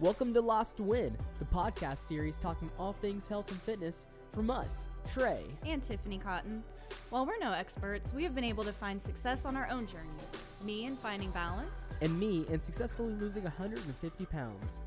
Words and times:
Welcome 0.00 0.32
to 0.34 0.40
Lost 0.40 0.76
to 0.76 0.84
Win, 0.84 1.16
the 1.40 1.44
podcast 1.46 1.98
series 1.98 2.38
talking 2.38 2.70
all 2.78 2.92
things 2.92 3.26
health 3.28 3.50
and 3.50 3.60
fitness 3.62 4.06
from 4.30 4.48
us, 4.50 4.86
Trey. 5.12 5.42
and 5.66 5.82
Tiffany 5.82 6.18
Cotton. 6.18 6.62
While 7.10 7.26
we're 7.26 7.38
no 7.40 7.52
experts, 7.52 8.14
we 8.14 8.22
have 8.22 8.34
been 8.34 8.44
able 8.44 8.62
to 8.64 8.72
find 8.72 9.00
success 9.00 9.44
on 9.44 9.56
our 9.56 9.68
own 9.70 9.86
journeys. 9.86 10.44
Me 10.62 10.84
in 10.84 10.96
finding 10.96 11.30
balance, 11.30 12.00
and 12.02 12.18
me 12.18 12.44
in 12.48 12.60
successfully 12.60 13.12
losing 13.14 13.42
150 13.42 14.24
pounds. 14.26 14.78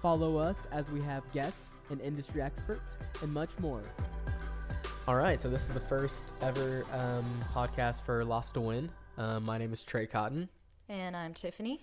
Follow 0.00 0.36
us 0.36 0.66
as 0.70 0.90
we 0.90 1.00
have 1.00 1.30
guests 1.32 1.64
and 1.90 2.00
industry 2.00 2.42
experts 2.42 2.98
and 3.22 3.32
much 3.32 3.58
more. 3.58 3.82
All 5.08 5.16
right, 5.16 5.38
so 5.38 5.48
this 5.50 5.62
is 5.64 5.72
the 5.72 5.80
first 5.80 6.24
ever 6.40 6.84
um, 6.92 7.24
podcast 7.52 8.02
for 8.02 8.24
Lost 8.24 8.54
to 8.54 8.60
Win. 8.60 8.88
Um, 9.18 9.44
my 9.44 9.58
name 9.58 9.72
is 9.72 9.82
Trey 9.82 10.06
Cotton, 10.06 10.48
and 10.88 11.16
I'm 11.16 11.34
Tiffany. 11.34 11.80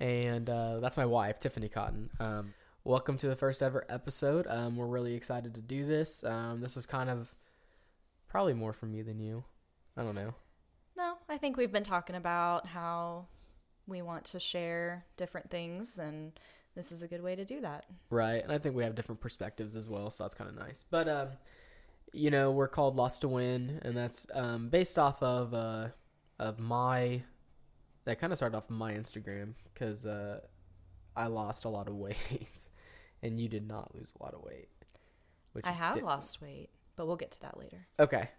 And 0.00 0.48
uh, 0.48 0.78
that's 0.78 0.96
my 0.96 1.06
wife, 1.06 1.38
Tiffany 1.38 1.68
Cotton. 1.68 2.10
Um, 2.20 2.54
welcome 2.84 3.16
to 3.18 3.28
the 3.28 3.36
first 3.36 3.62
ever 3.62 3.84
episode. 3.88 4.46
Um, 4.48 4.76
we're 4.76 4.86
really 4.86 5.14
excited 5.14 5.54
to 5.54 5.60
do 5.60 5.86
this. 5.86 6.24
Um, 6.24 6.60
this 6.60 6.76
is 6.76 6.86
kind 6.86 7.10
of 7.10 7.34
probably 8.28 8.54
more 8.54 8.72
for 8.72 8.86
me 8.86 9.02
than 9.02 9.18
you. 9.20 9.44
I 9.96 10.02
don't 10.02 10.14
know. 10.14 10.34
No, 10.96 11.14
I 11.28 11.38
think 11.38 11.56
we've 11.56 11.72
been 11.72 11.82
talking 11.82 12.16
about 12.16 12.66
how 12.66 13.26
we 13.86 14.02
want 14.02 14.24
to 14.26 14.40
share 14.40 15.04
different 15.16 15.50
things, 15.50 15.98
and 15.98 16.32
this 16.74 16.92
is 16.92 17.02
a 17.02 17.08
good 17.08 17.22
way 17.22 17.36
to 17.36 17.44
do 17.44 17.60
that. 17.60 17.86
Right, 18.10 18.42
and 18.42 18.52
I 18.52 18.58
think 18.58 18.76
we 18.76 18.84
have 18.84 18.94
different 18.94 19.20
perspectives 19.20 19.76
as 19.76 19.88
well, 19.88 20.10
so 20.10 20.24
that's 20.24 20.34
kind 20.34 20.50
of 20.50 20.56
nice. 20.56 20.84
But 20.90 21.08
um, 21.08 21.28
you 22.12 22.30
know, 22.30 22.50
we're 22.50 22.68
called 22.68 22.96
Lost 22.96 23.22
to 23.22 23.28
Win, 23.28 23.80
and 23.82 23.96
that's 23.96 24.26
um, 24.34 24.68
based 24.68 24.98
off 24.98 25.22
of 25.22 25.54
uh, 25.54 25.88
of 26.38 26.58
my. 26.58 27.22
That 28.06 28.18
kind 28.18 28.32
of 28.32 28.38
started 28.38 28.56
off 28.56 28.70
my 28.70 28.92
Instagram 28.92 29.52
because 29.72 30.06
uh, 30.06 30.40
I 31.14 31.26
lost 31.26 31.64
a 31.64 31.68
lot 31.68 31.88
of 31.88 31.94
weight, 31.96 32.68
and 33.22 33.38
you 33.38 33.48
did 33.48 33.66
not 33.68 33.94
lose 33.94 34.12
a 34.18 34.22
lot 34.22 34.32
of 34.34 34.42
weight. 34.42 34.68
Which 35.52 35.66
I 35.66 35.72
have 35.72 35.94
di- 35.94 36.02
lost 36.02 36.40
weight, 36.40 36.70
but 36.96 37.06
we'll 37.06 37.16
get 37.16 37.32
to 37.32 37.40
that 37.42 37.58
later. 37.58 37.86
Okay. 38.00 38.30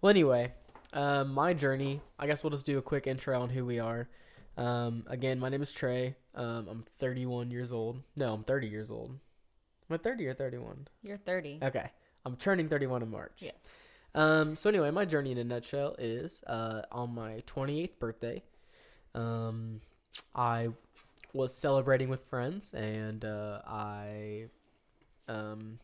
Well, 0.00 0.10
anyway, 0.10 0.52
um, 0.92 1.32
my 1.32 1.54
journey. 1.54 2.00
I 2.18 2.26
guess 2.26 2.42
we'll 2.42 2.50
just 2.50 2.66
do 2.66 2.78
a 2.78 2.82
quick 2.82 3.06
intro 3.06 3.40
on 3.40 3.48
who 3.48 3.64
we 3.64 3.78
are. 3.78 4.08
Um, 4.56 5.04
again, 5.08 5.38
my 5.40 5.48
name 5.48 5.62
is 5.62 5.72
Trey. 5.72 6.14
Um, 6.34 6.66
I'm 6.70 6.84
31 6.98 7.50
years 7.50 7.72
old. 7.72 8.02
No, 8.16 8.32
I'm 8.32 8.44
30 8.44 8.68
years 8.68 8.90
old. 8.90 9.08
Am 9.10 9.94
I 9.94 9.96
30 9.98 10.26
or 10.28 10.32
31? 10.32 10.88
You're 11.02 11.16
30. 11.16 11.60
Okay. 11.62 11.90
I'm 12.24 12.36
turning 12.36 12.68
31 12.68 13.02
in 13.02 13.10
March. 13.10 13.42
Yeah. 13.42 13.50
Um, 14.14 14.56
so 14.56 14.70
anyway, 14.70 14.90
my 14.90 15.04
journey 15.04 15.32
in 15.32 15.38
a 15.38 15.44
nutshell 15.44 15.96
is 15.98 16.42
uh, 16.46 16.82
on 16.92 17.14
my 17.14 17.42
28th 17.46 17.98
birthday, 17.98 18.42
um, 19.14 19.80
I 20.34 20.68
was 21.32 21.56
celebrating 21.56 22.08
with 22.08 22.22
friends 22.22 22.72
and 22.74 23.24
uh, 23.24 23.60
I 23.66 24.46
um, 25.28 25.78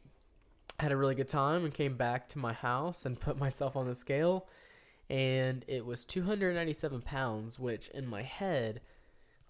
had 0.78 0.92
a 0.92 0.96
really 0.96 1.14
good 1.14 1.28
time 1.28 1.64
and 1.64 1.74
came 1.74 1.96
back 1.96 2.28
to 2.28 2.38
my 2.38 2.52
house 2.52 3.06
and 3.06 3.18
put 3.20 3.38
myself 3.38 3.76
on 3.76 3.86
the 3.86 3.94
scale 3.94 4.46
and 5.10 5.64
it 5.66 5.84
was 5.84 6.04
297 6.04 7.02
pounds, 7.02 7.58
which 7.58 7.88
in 7.88 8.06
my 8.06 8.22
head, 8.22 8.80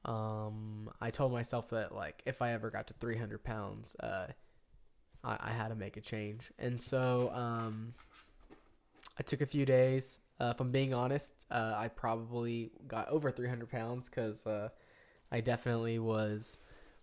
um, 0.06 0.90
I 1.02 1.10
told 1.10 1.32
myself 1.32 1.68
that 1.70 1.94
like 1.94 2.22
if 2.24 2.40
I 2.40 2.52
ever 2.52 2.70
got 2.70 2.86
to 2.86 2.94
300 2.94 3.44
pounds, 3.44 3.94
uh, 4.00 4.28
I, 5.22 5.36
I 5.38 5.50
had 5.50 5.68
to 5.68 5.74
make 5.74 5.98
a 5.98 6.00
change. 6.00 6.50
And 6.58 6.80
so 6.80 7.30
um, 7.34 7.92
I 9.20 9.22
took 9.22 9.42
a 9.42 9.46
few 9.46 9.66
days. 9.66 10.20
Uh, 10.40 10.52
if 10.54 10.60
I'm 10.60 10.70
being 10.70 10.94
honest, 10.94 11.44
uh, 11.50 11.74
I 11.76 11.88
probably 11.88 12.72
got 12.88 13.10
over 13.10 13.30
300 13.30 13.68
pounds 13.68 14.08
because 14.08 14.46
uh, 14.46 14.70
I 15.30 15.42
definitely 15.42 15.98
was 15.98 16.56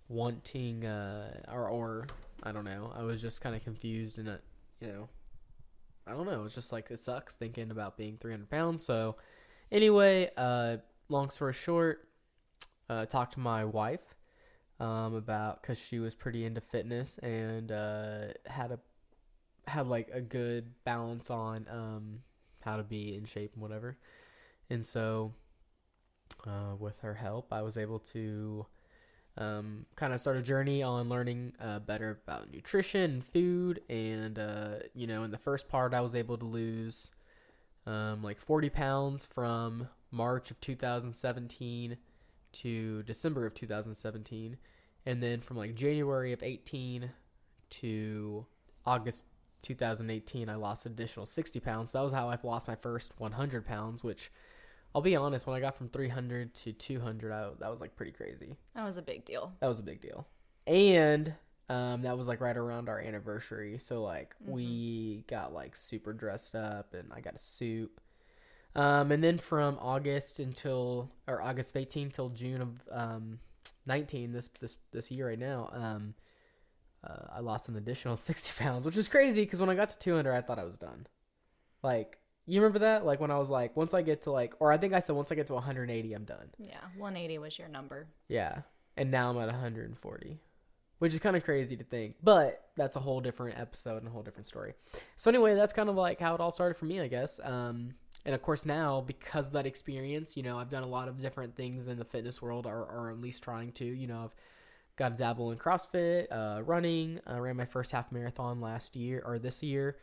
wanting, 0.09 0.83
uh, 0.83 1.41
or, 1.47 1.69
or 1.69 2.07
I 2.41 2.51
don't 2.51 2.65
know, 2.65 2.91
I 2.97 3.03
was 3.03 3.21
just 3.21 3.41
kind 3.41 3.55
of 3.55 3.63
confused 3.63 4.17
and, 4.17 4.29
uh, 4.29 4.37
you 4.81 4.87
know, 4.87 5.09
I 6.07 6.13
don't 6.13 6.25
know. 6.25 6.43
It's 6.43 6.55
just 6.55 6.71
like 6.71 6.89
it 6.89 6.97
sucks 6.97 7.35
thinking 7.35 7.69
about 7.69 7.97
being 7.97 8.17
300 8.17 8.49
pounds. 8.49 8.83
So, 8.83 9.17
anyway, 9.71 10.31
uh, 10.37 10.77
long 11.09 11.29
story 11.29 11.53
short, 11.53 12.09
talked 13.09 13.33
to 13.33 13.39
my 13.39 13.63
wife 13.63 14.15
um, 14.79 15.13
about 15.13 15.61
because 15.61 15.77
she 15.77 15.99
was 15.99 16.15
pretty 16.15 16.45
into 16.45 16.61
fitness 16.61 17.19
and 17.19 17.69
had 17.69 18.71
a 18.71 18.79
had 19.67 19.87
like 19.87 20.09
a 20.13 20.21
good 20.21 20.71
balance 20.83 21.29
on 21.29 21.67
um, 21.69 22.19
how 22.63 22.77
to 22.77 22.83
be 22.83 23.15
in 23.15 23.25
shape 23.25 23.53
and 23.53 23.61
whatever. 23.61 23.97
And 24.69 24.85
so, 24.85 25.33
uh, 26.45 26.75
with 26.79 26.99
her 26.99 27.13
help, 27.13 27.51
I 27.51 27.61
was 27.61 27.77
able 27.77 27.99
to 27.99 28.65
um, 29.37 29.85
kind 29.95 30.13
of 30.13 30.19
start 30.19 30.37
a 30.37 30.41
journey 30.41 30.81
on 30.83 31.09
learning 31.09 31.53
uh, 31.61 31.79
better 31.79 32.19
about 32.25 32.51
nutrition 32.51 33.11
and 33.11 33.25
food. 33.25 33.81
And, 33.89 34.39
uh, 34.39 34.75
you 34.93 35.07
know, 35.07 35.23
in 35.23 35.31
the 35.31 35.37
first 35.37 35.69
part, 35.69 35.93
I 35.93 36.01
was 36.01 36.15
able 36.15 36.37
to 36.37 36.45
lose 36.45 37.11
um, 37.85 38.23
like 38.23 38.39
40 38.39 38.69
pounds 38.69 39.25
from 39.25 39.87
March 40.11 40.51
of 40.51 40.59
2017 40.59 41.97
to 42.53 43.03
December 43.03 43.45
of 43.45 43.53
2017. 43.53 44.57
And 45.05 45.23
then 45.23 45.39
from 45.39 45.57
like 45.57 45.75
January 45.75 46.33
of 46.33 46.43
18 46.43 47.09
to 47.69 48.45
August 48.85 49.25
2018, 49.61 50.49
I 50.49 50.55
lost 50.55 50.85
an 50.85 50.93
additional 50.93 51.25
60 51.25 51.59
pounds. 51.59 51.91
That 51.91 52.01
was 52.01 52.13
how 52.13 52.29
I've 52.29 52.43
lost 52.43 52.67
my 52.67 52.75
first 52.75 53.13
100 53.17 53.65
pounds, 53.65 54.03
which 54.03 54.31
I'll 54.95 55.01
be 55.01 55.15
honest, 55.15 55.45
when 55.45 55.55
I 55.55 55.59
got 55.59 55.75
from 55.75 55.89
300 55.89 56.53
to 56.55 56.73
200, 56.73 57.31
I, 57.31 57.49
that 57.59 57.69
was 57.69 57.81
like 57.81 57.95
pretty 57.95 58.11
crazy. 58.11 58.55
That 58.75 58.83
was 58.83 58.97
a 58.97 59.01
big 59.01 59.25
deal. 59.25 59.53
That 59.59 59.67
was 59.67 59.79
a 59.79 59.83
big 59.83 60.01
deal. 60.01 60.27
And 60.65 61.33
um, 61.69 62.01
that 62.03 62.17
was 62.17 62.27
like 62.27 62.41
right 62.41 62.55
around 62.55 62.89
our 62.89 62.99
anniversary. 62.99 63.77
So 63.77 64.01
like 64.01 64.35
we 64.45 65.23
got 65.27 65.53
like 65.53 65.75
super 65.75 66.13
dressed 66.13 66.55
up 66.55 66.93
and 66.93 67.11
I 67.13 67.19
got 67.19 67.35
a 67.35 67.39
suit. 67.39 67.91
Um, 68.75 69.11
and 69.11 69.23
then 69.23 69.37
from 69.37 69.77
August 69.81 70.39
until 70.39 71.09
or 71.27 71.41
August 71.41 71.75
18 71.75 72.11
till 72.11 72.29
June 72.29 72.61
of 72.61 72.87
um, 72.91 73.39
19 73.85 74.31
this 74.31 74.47
this 74.59 74.75
this 74.91 75.11
year 75.11 75.29
right 75.29 75.39
now, 75.39 75.69
um, 75.73 76.13
uh, 77.03 77.27
I 77.35 77.39
lost 77.39 77.69
an 77.69 77.75
additional 77.75 78.15
60 78.17 78.63
pounds, 78.63 78.85
which 78.85 78.97
is 78.97 79.07
crazy 79.07 79.43
because 79.43 79.59
when 79.59 79.69
I 79.69 79.75
got 79.75 79.89
to 79.89 79.99
200, 79.99 80.33
I 80.33 80.41
thought 80.41 80.59
I 80.59 80.63
was 80.63 80.77
done. 80.77 81.07
Like 81.83 82.17
you 82.47 82.61
remember 82.61 82.79
that? 82.79 83.05
Like 83.05 83.19
when 83.19 83.29
I 83.29 83.37
was 83.37 83.49
like, 83.49 83.75
once 83.75 83.93
I 83.93 84.01
get 84.01 84.23
to 84.23 84.31
like, 84.31 84.55
or 84.59 84.71
I 84.71 84.77
think 84.77 84.93
I 84.93 84.99
said 84.99 85.15
once 85.15 85.31
I 85.31 85.35
get 85.35 85.47
to 85.47 85.53
180, 85.53 86.13
I'm 86.13 86.23
done. 86.23 86.49
Yeah, 86.57 86.79
180 86.97 87.37
was 87.39 87.59
your 87.59 87.67
number. 87.67 88.07
Yeah. 88.29 88.61
And 88.95 89.11
now 89.11 89.29
I'm 89.29 89.37
at 89.37 89.47
140, 89.47 90.39
which 90.99 91.13
is 91.13 91.19
kind 91.19 91.35
of 91.35 91.43
crazy 91.43 91.75
to 91.75 91.83
think, 91.83 92.15
but 92.23 92.69
that's 92.77 92.95
a 92.95 92.99
whole 92.99 93.19
different 93.19 93.59
episode 93.59 93.97
and 93.97 94.07
a 94.07 94.09
whole 94.09 94.23
different 94.23 94.47
story. 94.47 94.73
So 95.17 95.29
anyway, 95.29 95.55
that's 95.55 95.73
kind 95.73 95.89
of 95.89 95.95
like 95.95 96.19
how 96.19 96.33
it 96.35 96.41
all 96.41 96.49
started 96.49 96.75
for 96.75 96.85
me, 96.85 97.01
I 97.01 97.07
guess. 97.07 97.39
Um, 97.43 97.93
and 98.25 98.33
of 98.33 98.41
course 98.41 98.65
now 98.65 99.01
because 99.01 99.47
of 99.47 99.53
that 99.53 99.65
experience, 99.65 100.37
you 100.37 100.41
know, 100.41 100.57
I've 100.57 100.69
done 100.69 100.83
a 100.83 100.87
lot 100.87 101.09
of 101.09 101.19
different 101.19 101.55
things 101.55 101.89
in 101.89 101.99
the 101.99 102.05
fitness 102.05 102.41
world, 102.41 102.65
or, 102.65 102.83
or 102.85 103.11
at 103.11 103.19
least 103.19 103.43
trying 103.43 103.73
to. 103.73 103.85
You 103.85 104.07
know, 104.07 104.23
I've 104.23 104.35
got 104.97 105.09
to 105.09 105.15
dabble 105.15 105.51
in 105.51 105.57
CrossFit, 105.57 106.27
uh, 106.31 106.61
running. 106.63 107.19
I 107.25 107.37
ran 107.37 107.55
my 107.55 107.65
first 107.65 107.91
half 107.91 108.11
marathon 108.11 108.59
last 108.59 108.95
year 108.95 109.21
or 109.25 109.39
this 109.39 109.63
year. 109.63 109.97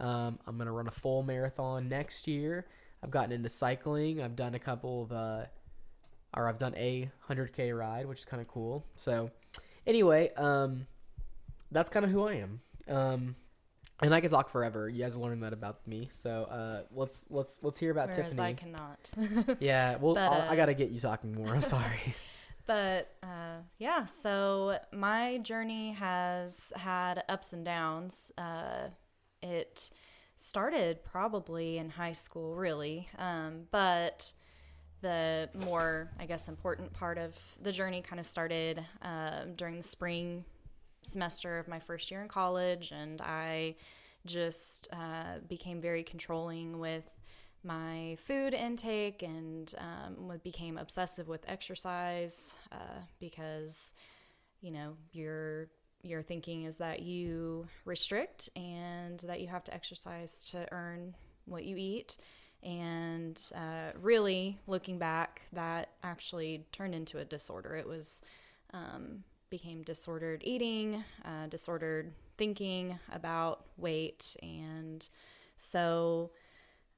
Um, 0.00 0.38
I'm 0.46 0.56
gonna 0.58 0.72
run 0.72 0.88
a 0.88 0.92
full 0.92 1.22
marathon 1.22 1.88
next 1.88 2.26
year. 2.26 2.66
I've 3.02 3.10
gotten 3.10 3.32
into 3.32 3.48
cycling. 3.48 4.20
I've 4.22 4.36
done 4.36 4.54
a 4.54 4.58
couple 4.58 5.02
of, 5.02 5.12
uh, 5.12 5.44
or 6.34 6.48
I've 6.48 6.58
done 6.58 6.74
a 6.76 7.10
100k 7.28 7.76
ride, 7.76 8.06
which 8.06 8.20
is 8.20 8.24
kind 8.24 8.40
of 8.40 8.48
cool. 8.48 8.84
So, 8.96 9.30
anyway, 9.86 10.32
um, 10.34 10.86
that's 11.70 11.90
kind 11.90 12.04
of 12.04 12.10
who 12.10 12.26
I 12.26 12.34
am. 12.34 12.60
Um, 12.88 13.36
and 14.02 14.14
I 14.14 14.20
can 14.20 14.30
talk 14.30 14.48
forever. 14.48 14.88
You 14.88 15.02
guys 15.04 15.16
learned 15.16 15.42
that 15.42 15.52
about 15.52 15.86
me. 15.86 16.08
So 16.10 16.44
uh, 16.44 16.82
let's 16.92 17.26
let's 17.30 17.58
let's 17.62 17.78
hear 17.78 17.90
about 17.90 18.08
Whereas 18.10 18.36
Tiffany. 18.36 18.48
I 18.48 18.52
cannot. 18.54 19.58
yeah, 19.60 19.96
well, 19.96 20.14
But, 20.14 20.32
uh, 20.32 20.46
I 20.48 20.56
gotta 20.56 20.74
get 20.74 20.90
you 20.90 21.00
talking 21.00 21.34
more. 21.34 21.48
I'm 21.54 21.62
sorry. 21.62 22.14
But 22.70 23.16
uh, 23.24 23.62
yeah, 23.78 24.04
so 24.04 24.78
my 24.92 25.38
journey 25.38 25.90
has 25.94 26.72
had 26.76 27.24
ups 27.28 27.52
and 27.52 27.64
downs. 27.64 28.30
Uh, 28.38 28.90
it 29.42 29.90
started 30.36 31.02
probably 31.02 31.78
in 31.78 31.90
high 31.90 32.12
school, 32.12 32.54
really, 32.54 33.08
um, 33.18 33.62
but 33.72 34.32
the 35.00 35.48
more, 35.66 36.12
I 36.20 36.26
guess, 36.26 36.46
important 36.46 36.92
part 36.92 37.18
of 37.18 37.36
the 37.60 37.72
journey 37.72 38.02
kind 38.02 38.20
of 38.20 38.26
started 38.26 38.78
um 39.02 39.54
during 39.56 39.76
the 39.76 39.82
spring 39.82 40.44
semester 41.02 41.58
of 41.58 41.66
my 41.66 41.80
first 41.80 42.08
year 42.12 42.22
in 42.22 42.28
college, 42.28 42.92
and 42.92 43.20
I 43.20 43.74
just 44.26 44.86
uh, 44.92 45.40
became 45.48 45.80
very 45.80 46.04
controlling 46.04 46.78
with 46.78 47.10
my 47.62 48.16
food 48.18 48.54
intake 48.54 49.22
and 49.22 49.74
um, 49.78 50.38
became 50.42 50.78
obsessive 50.78 51.28
with 51.28 51.44
exercise 51.48 52.54
uh, 52.72 53.00
because 53.18 53.94
you 54.60 54.70
know 54.70 54.96
your 55.12 55.68
your 56.02 56.22
thinking 56.22 56.64
is 56.64 56.78
that 56.78 57.00
you 57.00 57.66
restrict 57.84 58.48
and 58.56 59.20
that 59.20 59.40
you 59.40 59.48
have 59.48 59.64
to 59.64 59.74
exercise 59.74 60.42
to 60.44 60.66
earn 60.72 61.14
what 61.44 61.64
you 61.64 61.76
eat 61.76 62.16
and 62.62 63.52
uh, 63.54 63.90
really 64.00 64.58
looking 64.66 64.98
back 64.98 65.42
that 65.52 65.90
actually 66.02 66.64
turned 66.72 66.94
into 66.94 67.18
a 67.18 67.24
disorder 67.24 67.76
it 67.76 67.86
was 67.86 68.22
um, 68.72 69.24
became 69.50 69.82
disordered 69.82 70.42
eating, 70.44 71.04
uh, 71.24 71.46
disordered 71.48 72.12
thinking 72.38 72.98
about 73.12 73.66
weight. 73.76 74.36
And 74.42 75.06
so 75.56 76.30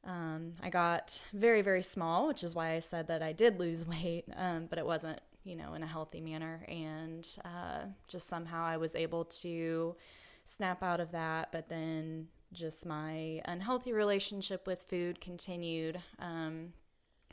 um, 0.04 0.52
I 0.62 0.70
got 0.70 1.22
very, 1.32 1.62
very 1.62 1.82
small, 1.82 2.26
which 2.26 2.43
is 2.43 2.54
why 2.54 2.72
I 2.72 2.81
said 2.81 3.08
that 3.08 3.22
I 3.22 3.32
did 3.32 3.58
lose 3.58 3.87
weight, 4.02 4.25
um, 4.37 4.66
but 4.69 4.78
it 4.78 4.87
wasn't, 4.87 5.20
you 5.44 5.56
know, 5.56 5.75
in 5.75 5.82
a 5.82 5.87
healthy 5.87 6.20
manner. 6.20 6.64
And 6.69 7.26
uh, 7.44 7.87
just 8.08 8.28
somehow 8.28 8.64
I 8.64 8.76
was 8.76 8.94
able 8.94 9.25
to 9.26 9.96
snap 10.44 10.82
out 10.82 11.00
of 11.00 11.12
that. 11.12 11.52
But 11.52 11.69
then 11.69 12.28
just 12.52 12.84
my 12.84 13.40
unhealthy 13.44 13.93
relationship 13.93 14.66
with 14.66 14.82
food 14.82 15.20
continued. 15.20 16.00
Um, 16.19 16.72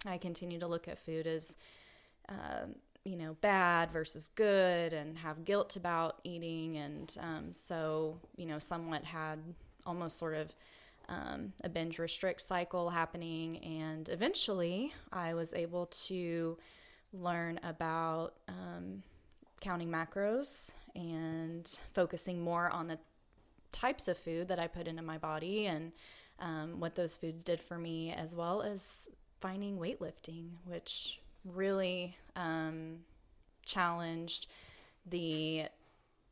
I 0.05 0.17
continued 0.17 0.61
to 0.61 0.67
look 0.67 0.87
at 0.87 0.97
food 0.97 1.27
as, 1.27 1.57
uh, 2.29 2.67
you 3.03 3.17
know, 3.17 3.35
bad 3.41 3.91
versus 3.91 4.29
good 4.29 4.93
and 4.93 5.17
have 5.17 5.43
guilt 5.43 5.75
about 5.75 6.19
eating. 6.23 6.77
And 6.77 7.17
um, 7.19 7.53
so, 7.53 8.19
you 8.37 8.45
know, 8.45 8.59
somewhat 8.59 9.03
had 9.03 9.39
almost 9.85 10.17
sort 10.17 10.35
of 10.35 10.53
um, 11.09 11.53
a 11.63 11.69
binge 11.69 11.99
restrict 11.99 12.41
cycle 12.41 12.89
happening. 12.89 13.57
And 13.57 14.07
eventually 14.09 14.93
I 15.11 15.33
was 15.33 15.53
able 15.53 15.87
to 15.87 16.57
learn 17.11 17.59
about 17.63 18.35
um, 18.47 19.03
counting 19.59 19.89
macros 19.89 20.75
and 20.95 21.67
focusing 21.93 22.41
more 22.41 22.69
on 22.69 22.87
the 22.87 22.99
types 23.71 24.07
of 24.07 24.17
food 24.17 24.47
that 24.47 24.59
I 24.59 24.67
put 24.67 24.87
into 24.87 25.01
my 25.01 25.17
body 25.17 25.65
and 25.65 25.91
um, 26.39 26.79
what 26.79 26.95
those 26.95 27.17
foods 27.17 27.43
did 27.43 27.59
for 27.59 27.77
me, 27.77 28.13
as 28.13 28.35
well 28.35 28.61
as 28.61 29.09
finding 29.41 29.77
weightlifting, 29.77 30.49
which 30.65 31.19
really 31.43 32.15
um, 32.35 32.99
challenged 33.65 34.47
the 35.05 35.65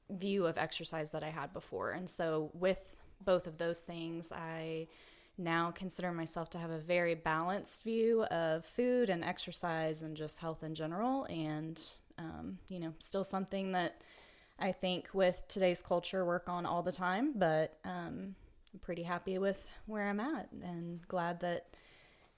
view 0.09 0.45
of 0.45 0.57
exercise 0.57 1.11
that 1.11 1.23
I 1.23 1.29
had 1.29 1.51
before. 1.53 1.91
And 1.91 2.09
so, 2.09 2.49
with 2.53 2.95
both 3.23 3.47
of 3.47 3.57
those 3.57 3.81
things, 3.81 4.31
I 4.31 4.87
now 5.37 5.71
consider 5.71 6.11
myself 6.11 6.49
to 6.51 6.57
have 6.57 6.71
a 6.71 6.79
very 6.79 7.13
balanced 7.13 7.83
view 7.83 8.23
of 8.25 8.65
food 8.65 9.09
and 9.09 9.23
exercise 9.23 10.01
and 10.01 10.17
just 10.17 10.39
health 10.39 10.63
in 10.63 10.73
general. 10.73 11.25
And, 11.29 11.81
um, 12.17 12.57
you 12.69 12.79
know, 12.79 12.93
still 12.99 13.23
something 13.23 13.71
that 13.73 14.01
I 14.59 14.71
think 14.71 15.09
with 15.13 15.43
today's 15.47 15.81
culture 15.81 16.25
work 16.25 16.49
on 16.49 16.65
all 16.65 16.81
the 16.81 16.91
time, 16.91 17.33
but 17.35 17.77
um, 17.85 18.35
I'm 18.73 18.79
pretty 18.81 19.03
happy 19.03 19.37
with 19.37 19.69
where 19.85 20.07
I'm 20.07 20.19
at 20.19 20.49
and 20.63 21.07
glad 21.07 21.39
that, 21.41 21.67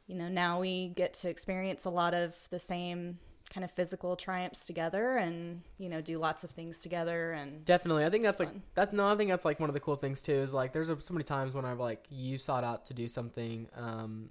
you 0.07 0.15
know, 0.15 0.27
now 0.27 0.59
we 0.59 0.89
get 0.89 1.13
to 1.15 1.29
experience 1.29 1.85
a 1.85 1.89
lot 1.89 2.13
of 2.13 2.35
the 2.49 2.59
same 2.59 3.19
kind 3.49 3.63
of 3.63 3.71
physical 3.71 4.15
triumphs 4.15 4.67
together 4.67 5.17
and 5.17 5.61
you 5.79 5.89
know 5.89 6.01
do 6.01 6.19
lots 6.19 6.43
of 6.43 6.51
things 6.51 6.81
together 6.81 7.31
and 7.31 7.65
definitely. 7.65 8.05
I 8.05 8.09
think 8.09 8.23
that's 8.23 8.39
like 8.39 8.49
fun. 8.49 8.61
that's 8.75 8.93
no 8.93 9.07
i 9.07 9.15
think 9.15 9.29
that's 9.29 9.45
like 9.45 9.59
one 9.59 9.69
of 9.69 9.73
the 9.73 9.79
cool 9.79 9.95
things 9.95 10.21
too 10.21 10.33
is 10.33 10.53
like 10.53 10.71
there's 10.71 10.89
a, 10.89 11.01
so 11.01 11.13
many 11.13 11.23
times 11.23 11.55
when 11.55 11.65
i've 11.65 11.79
like 11.79 12.05
you 12.09 12.37
sought 12.37 12.63
out 12.63 12.85
to 12.85 12.93
do 12.93 13.07
something 13.07 13.67
um 13.75 14.29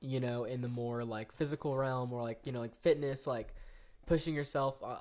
you 0.00 0.20
know 0.20 0.44
in 0.44 0.62
the 0.62 0.68
more 0.68 1.04
like 1.04 1.32
physical 1.32 1.76
realm 1.76 2.12
or 2.12 2.22
like 2.22 2.40
you 2.44 2.52
know 2.52 2.60
like 2.60 2.74
fitness 2.76 3.26
like 3.26 3.54
pushing 4.06 4.34
yourself 4.34 4.80
uh, 4.82 4.96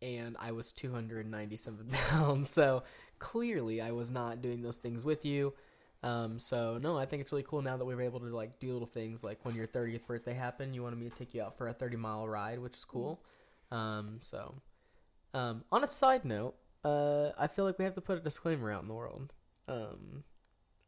and 0.00 0.36
i 0.40 0.52
was 0.52 0.72
297 0.72 1.88
pounds. 2.08 2.48
So 2.50 2.84
clearly 3.18 3.82
i 3.82 3.90
was 3.90 4.10
not 4.10 4.40
doing 4.40 4.62
those 4.62 4.78
things 4.78 5.04
with 5.04 5.26
you 5.26 5.52
um, 6.02 6.38
so 6.38 6.78
no, 6.78 6.96
I 6.96 7.06
think 7.06 7.22
it's 7.22 7.32
really 7.32 7.44
cool 7.44 7.62
now 7.62 7.76
that 7.76 7.84
we 7.84 7.94
were 7.94 8.02
able 8.02 8.20
to 8.20 8.26
like 8.26 8.60
do 8.60 8.72
little 8.72 8.86
things 8.86 9.24
like 9.24 9.44
when 9.44 9.54
your 9.54 9.66
30th 9.66 10.06
birthday 10.06 10.34
happened, 10.34 10.74
you 10.74 10.82
wanted 10.82 10.98
me 10.98 11.08
to 11.08 11.14
take 11.14 11.34
you 11.34 11.42
out 11.42 11.56
for 11.56 11.68
a 11.68 11.72
30 11.72 11.96
mile 11.96 12.28
ride, 12.28 12.58
which 12.60 12.76
is 12.76 12.84
cool. 12.84 13.20
Um, 13.70 14.18
so, 14.20 14.54
um, 15.34 15.64
on 15.72 15.82
a 15.82 15.86
side 15.86 16.24
note, 16.24 16.54
uh, 16.84 17.30
I 17.38 17.48
feel 17.48 17.64
like 17.64 17.78
we 17.78 17.84
have 17.84 17.94
to 17.94 18.00
put 18.00 18.16
a 18.16 18.20
disclaimer 18.20 18.70
out 18.70 18.82
in 18.82 18.88
the 18.88 18.94
world. 18.94 19.32
Um, 19.66 20.24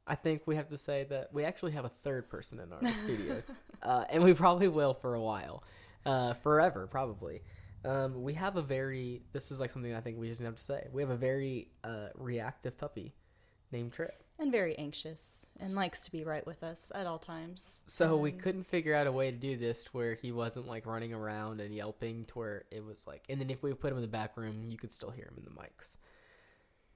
I 0.06 0.14
think 0.14 0.42
we 0.46 0.56
have 0.56 0.68
to 0.68 0.78
say 0.78 1.04
that 1.10 1.32
we 1.32 1.44
actually 1.44 1.72
have 1.72 1.84
a 1.84 1.90
third 1.90 2.28
person 2.28 2.60
in 2.60 2.72
our 2.72 2.94
studio, 2.94 3.42
uh, 3.82 4.04
and 4.10 4.22
we 4.22 4.32
probably 4.32 4.68
will 4.68 4.94
for 4.94 5.14
a 5.14 5.20
while, 5.20 5.64
uh, 6.06 6.34
forever 6.34 6.86
probably. 6.86 7.42
Um, 7.84 8.22
we 8.22 8.34
have 8.34 8.56
a 8.56 8.62
very. 8.62 9.22
This 9.32 9.50
is 9.50 9.58
like 9.58 9.70
something 9.70 9.94
I 9.94 10.00
think 10.00 10.18
we 10.18 10.28
just 10.28 10.40
have 10.42 10.56
to 10.56 10.62
say. 10.62 10.86
We 10.92 11.02
have 11.02 11.10
a 11.10 11.16
very 11.16 11.68
uh, 11.82 12.08
reactive 12.14 12.78
puppy 12.78 13.14
named 13.72 13.92
Trip. 13.92 14.12
And 14.40 14.50
very 14.50 14.76
anxious 14.78 15.46
and 15.60 15.74
likes 15.74 16.04
to 16.04 16.12
be 16.12 16.24
right 16.24 16.44
with 16.46 16.62
us 16.62 16.90
at 16.94 17.06
all 17.06 17.18
times. 17.18 17.84
So 17.86 18.16
we 18.16 18.32
couldn't 18.32 18.64
figure 18.64 18.94
out 18.94 19.06
a 19.06 19.12
way 19.12 19.30
to 19.30 19.36
do 19.36 19.56
this 19.56 19.84
to 19.84 19.90
where 19.92 20.14
he 20.14 20.32
wasn't 20.32 20.66
like 20.66 20.86
running 20.86 21.12
around 21.12 21.60
and 21.60 21.74
yelping 21.74 22.24
to 22.26 22.38
where 22.38 22.64
it 22.70 22.84
was 22.84 23.06
like 23.06 23.24
and 23.28 23.40
then 23.40 23.50
if 23.50 23.62
we 23.62 23.72
put 23.74 23.92
him 23.92 23.98
in 23.98 24.02
the 24.02 24.08
back 24.08 24.36
room 24.36 24.64
you 24.68 24.78
could 24.78 24.90
still 24.90 25.10
hear 25.10 25.26
him 25.26 25.34
in 25.38 25.44
the 25.44 25.60
mics. 25.60 25.98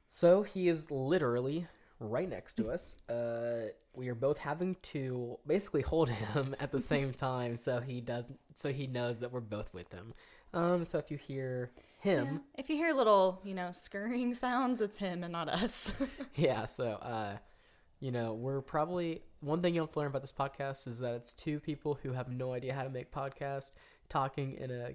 So 0.09 0.43
he 0.43 0.69
is 0.69 0.91
literally 0.91 1.67
right 2.01 2.29
next 2.29 2.55
to 2.55 2.71
us. 2.73 2.97
Uh 3.09 3.69
we 3.97 4.09
are 4.09 4.15
both 4.15 4.39
having 4.39 4.77
to 4.83 5.39
basically 5.47 5.83
hold 5.83 6.09
him 6.35 6.55
at 6.59 6.73
the 6.73 6.81
same 6.81 7.13
time 7.13 7.57
so 7.57 7.81
he 7.81 8.01
doesn't 8.01 8.41
so 8.55 8.73
he 8.73 8.87
knows 8.87 9.21
that 9.21 9.33
we're 9.33 9.41
both 9.41 9.73
with 9.73 9.93
him. 9.93 10.15
Um 10.55 10.85
so 10.85 10.99
if 10.99 11.11
you 11.11 11.19
hear 11.19 11.71
him 12.01 12.27
Yeah. 12.27 12.39
If 12.59 12.71
you 12.71 12.77
hear 12.77 12.93
little, 12.95 13.41
you 13.45 13.55
know, 13.55 13.71
scurrying 13.73 14.35
sounds, 14.35 14.81
it's 14.81 14.99
him 14.99 15.23
and 15.23 15.33
not 15.33 15.49
us. 15.49 15.93
yeah, 16.35 16.65
so 16.65 16.93
uh 17.03 17.37
you 18.01 18.11
know, 18.11 18.35
we're 18.35 18.61
probably 18.61 19.23
one 19.41 19.63
thing 19.63 19.75
you'll 19.75 19.87
have 19.87 19.93
to 19.93 19.99
learn 19.99 20.09
about 20.09 20.23
this 20.23 20.33
podcast 20.33 20.87
is 20.87 21.01
that 21.01 21.15
it's 21.15 21.33
two 21.33 21.61
people 21.61 21.99
who 22.03 22.13
have 22.13 22.29
no 22.29 22.53
idea 22.53 22.75
how 22.75 22.83
to 22.83 22.91
make 22.91 23.11
podcast 23.11 23.71
talking 24.09 24.55
in 24.55 24.71
a 24.71 24.95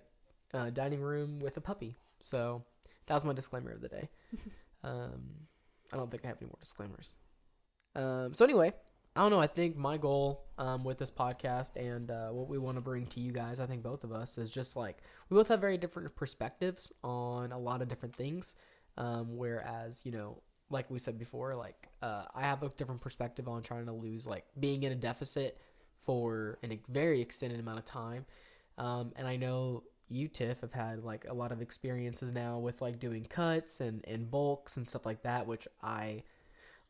uh, 0.54 0.70
dining 0.70 1.02
room 1.02 1.40
with 1.40 1.58
a 1.58 1.62
puppy. 1.62 1.98
So 2.22 2.64
that 3.06 3.14
was 3.14 3.24
my 3.24 3.34
disclaimer 3.34 3.72
of 3.72 3.82
the 3.82 3.90
day. 3.90 4.10
um, 4.84 5.22
I 5.94 5.98
don't 5.98 6.10
think 6.12 6.24
I 6.24 6.28
have 6.28 6.38
any 6.42 6.48
more 6.48 6.58
disclaimers. 6.60 7.16
Um, 7.96 8.34
so 8.34 8.46
anyway, 8.46 8.74
I 9.20 9.24
don't 9.24 9.32
know. 9.32 9.40
I 9.40 9.48
think 9.48 9.76
my 9.76 9.98
goal 9.98 10.46
um, 10.58 10.86
with 10.86 10.98
this 10.98 11.12
podcast 11.12 11.76
and 11.76 12.10
uh, 12.10 12.30
what 12.30 12.48
we 12.48 12.58
want 12.58 12.78
to 12.78 12.82
bring 12.82 13.06
to 13.08 13.20
you 13.20 13.34
guys, 13.34 13.60
I 13.60 13.66
think 13.66 13.84
both 13.84 14.06
of 14.06 14.14
us, 14.14 14.38
is 14.38 14.50
just 14.50 14.78
like 14.78 15.00
we 15.30 15.36
both 15.36 15.50
have 15.50 15.60
very 15.60 15.78
different 15.78 16.16
perspectives 16.16 16.94
on 17.04 17.52
a 17.52 17.60
lot 17.60 17.82
of 17.82 17.90
different 17.90 18.16
things. 18.16 18.56
Um, 18.98 19.36
whereas, 19.36 20.04
you 20.06 20.14
know, 20.14 20.42
like 20.70 20.90
we 20.90 21.00
said 21.00 21.20
before, 21.20 21.54
like 21.54 21.90
uh, 22.02 22.28
I 22.34 22.44
have 22.44 22.64
a 22.64 22.70
different 22.70 23.02
perspective 23.02 23.50
on 23.50 23.62
trying 23.62 23.88
to 23.88 23.92
lose, 23.92 24.26
like 24.26 24.46
being 24.58 24.84
in 24.84 24.94
a 24.94 24.96
deficit 24.96 25.60
for 25.98 26.58
a 26.64 26.80
very 26.88 27.20
extended 27.20 27.60
amount 27.60 27.80
of 27.80 27.84
time. 27.84 28.26
Um, 28.78 29.12
and 29.18 29.28
I 29.28 29.36
know 29.36 29.84
you, 30.08 30.30
Tiff, 30.30 30.62
have 30.62 30.72
had 30.72 31.04
like 31.04 31.26
a 31.28 31.34
lot 31.34 31.52
of 31.52 31.62
experiences 31.62 32.32
now 32.32 32.58
with 32.58 32.82
like 32.82 33.00
doing 33.00 33.26
cuts 33.26 33.82
and, 33.82 34.02
and 34.08 34.32
bulks 34.32 34.78
and 34.78 34.88
stuff 34.88 35.06
like 35.06 35.24
that, 35.24 35.46
which 35.46 35.68
I 35.84 36.24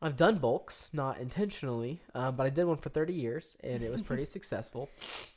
I've 0.02 0.16
done 0.16 0.36
bulks, 0.36 0.88
not 0.92 1.18
intentionally, 1.18 2.00
um, 2.14 2.34
but 2.34 2.46
I 2.46 2.50
did 2.50 2.64
one 2.64 2.78
for 2.78 2.88
30 2.88 3.12
years 3.12 3.56
and 3.62 3.82
it 3.82 3.90
was 3.90 4.00
pretty 4.00 4.24
successful. 4.36 4.88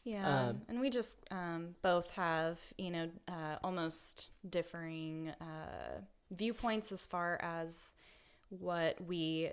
Yeah, 0.06 0.48
Um, 0.50 0.62
and 0.70 0.80
we 0.80 0.90
just 0.90 1.18
um, 1.32 1.76
both 1.82 2.12
have 2.16 2.60
you 2.78 2.92
know 2.92 3.10
uh, 3.28 3.58
almost 3.64 4.30
differing 4.50 5.34
uh, 5.42 6.02
viewpoints 6.32 6.92
as 6.92 7.06
far 7.06 7.40
as 7.42 7.94
what 8.50 9.00
we, 9.06 9.52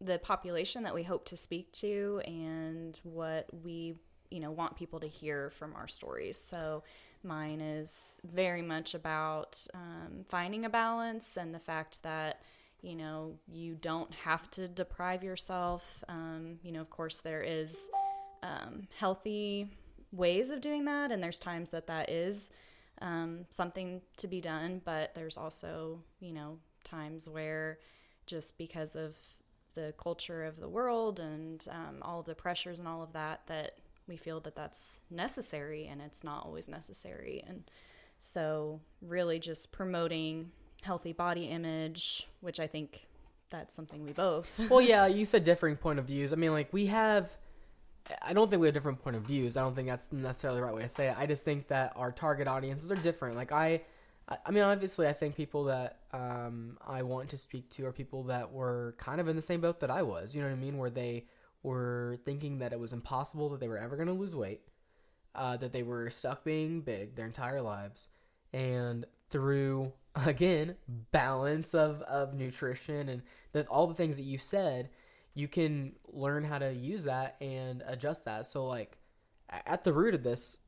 the 0.00 0.18
population 0.18 0.82
that 0.82 0.94
we 0.94 1.02
hope 1.02 1.26
to 1.26 1.36
speak 1.36 1.70
to, 1.72 2.20
and 2.24 2.98
what 3.04 3.46
we 3.62 3.94
you 4.30 4.40
know 4.40 4.50
want 4.50 4.76
people 4.76 5.00
to 5.00 5.06
hear 5.06 5.50
from 5.50 5.74
our 5.76 5.86
stories. 5.86 6.36
So 6.36 6.82
mine 7.22 7.60
is 7.60 8.20
very 8.24 8.62
much 8.62 8.94
about 8.94 9.64
um, 9.74 10.24
finding 10.26 10.64
a 10.64 10.70
balance 10.70 11.36
and 11.36 11.54
the 11.54 11.58
fact 11.58 12.02
that 12.02 12.40
you 12.82 12.96
know 12.96 13.38
you 13.50 13.74
don't 13.74 14.12
have 14.14 14.50
to 14.52 14.68
deprive 14.68 15.22
yourself. 15.22 16.02
Um, 16.08 16.58
you 16.62 16.72
know, 16.72 16.80
of 16.80 16.90
course, 16.90 17.20
there 17.20 17.42
is 17.42 17.90
um, 18.42 18.88
healthy 18.98 19.70
ways 20.12 20.50
of 20.50 20.60
doing 20.60 20.84
that, 20.86 21.12
and 21.12 21.22
there's 21.22 21.38
times 21.38 21.70
that 21.70 21.86
that 21.86 22.10
is 22.10 22.50
um, 23.00 23.46
something 23.50 24.02
to 24.18 24.28
be 24.28 24.40
done, 24.40 24.80
but 24.84 25.14
there's 25.14 25.36
also, 25.36 26.02
you 26.20 26.32
know, 26.32 26.58
times 26.84 27.28
where 27.28 27.78
just 28.26 28.58
because 28.58 28.94
of 28.94 29.16
the 29.74 29.94
culture 30.02 30.44
of 30.44 30.58
the 30.58 30.68
world 30.68 31.20
and 31.20 31.66
um, 31.70 31.98
all 32.02 32.20
of 32.20 32.26
the 32.26 32.34
pressures 32.34 32.78
and 32.80 32.88
all 32.88 33.02
of 33.02 33.12
that, 33.12 33.40
that 33.46 33.74
we 34.06 34.16
feel 34.16 34.40
that 34.40 34.56
that's 34.56 35.00
necessary, 35.10 35.86
and 35.86 36.00
it's 36.00 36.24
not 36.24 36.44
always 36.44 36.68
necessary. 36.68 37.42
And 37.46 37.64
so, 38.18 38.80
really, 39.00 39.38
just 39.38 39.72
promoting 39.72 40.50
healthy 40.84 41.12
body 41.12 41.44
image, 41.44 42.28
which 42.40 42.60
I 42.60 42.66
think 42.66 43.06
that's 43.50 43.74
something 43.74 44.04
we 44.04 44.12
both. 44.12 44.60
well, 44.70 44.80
yeah, 44.80 45.06
you 45.06 45.24
said 45.24 45.44
differing 45.44 45.76
point 45.76 45.98
of 45.98 46.06
views. 46.06 46.32
I 46.32 46.36
mean, 46.36 46.52
like 46.52 46.72
we 46.72 46.86
have. 46.86 47.36
I 48.22 48.32
don't 48.32 48.48
think 48.48 48.60
we 48.60 48.66
have 48.66 48.74
different 48.74 49.02
point 49.02 49.14
of 49.14 49.22
views. 49.22 49.56
I 49.56 49.60
don't 49.60 49.74
think 49.74 49.86
that's 49.86 50.10
necessarily 50.10 50.58
the 50.58 50.64
right 50.64 50.74
way 50.74 50.82
to 50.82 50.88
say 50.88 51.08
it. 51.08 51.16
I 51.18 51.26
just 51.26 51.44
think 51.44 51.68
that 51.68 51.92
our 51.96 52.10
target 52.10 52.48
audiences 52.48 52.90
are 52.90 52.96
different. 52.96 53.36
Like 53.36 53.52
I, 53.52 53.82
I 54.46 54.50
mean, 54.50 54.62
obviously, 54.62 55.06
I 55.06 55.12
think 55.12 55.36
people 55.36 55.64
that 55.64 55.98
um, 56.12 56.78
I 56.86 57.02
want 57.02 57.28
to 57.30 57.36
speak 57.36 57.68
to 57.70 57.86
are 57.86 57.92
people 57.92 58.24
that 58.24 58.50
were 58.52 58.94
kind 58.98 59.20
of 59.20 59.28
in 59.28 59.36
the 59.36 59.42
same 59.42 59.60
boat 59.60 59.80
that 59.80 59.90
I 59.90 60.02
was. 60.02 60.34
You 60.34 60.42
know 60.42 60.48
what 60.48 60.54
I 60.54 60.58
mean? 60.58 60.78
Where 60.78 60.90
they 60.90 61.26
were 61.62 62.18
thinking 62.24 62.58
that 62.60 62.72
it 62.72 62.80
was 62.80 62.92
impossible 62.92 63.48
that 63.50 63.60
they 63.60 63.68
were 63.68 63.78
ever 63.78 63.96
going 63.96 64.08
to 64.08 64.14
lose 64.14 64.34
weight, 64.34 64.62
uh, 65.34 65.56
that 65.58 65.72
they 65.72 65.82
were 65.82 66.10
stuck 66.10 66.44
being 66.44 66.80
big 66.80 67.16
their 67.16 67.26
entire 67.26 67.60
lives, 67.60 68.08
and 68.52 69.04
through 69.28 69.92
again 70.14 70.74
balance 71.12 71.74
of 71.74 72.02
of 72.02 72.34
nutrition 72.34 73.08
and 73.08 73.22
the, 73.52 73.64
all 73.66 73.86
the 73.86 73.94
things 73.94 74.16
that 74.16 74.24
you 74.24 74.38
said 74.38 74.90
you 75.34 75.46
can 75.46 75.92
learn 76.12 76.42
how 76.44 76.58
to 76.58 76.72
use 76.72 77.04
that 77.04 77.36
and 77.40 77.82
adjust 77.86 78.24
that 78.24 78.44
so 78.46 78.66
like 78.66 78.98
at 79.66 79.84
the 79.84 79.92
root 79.92 80.14
of 80.14 80.22
this 80.24 80.58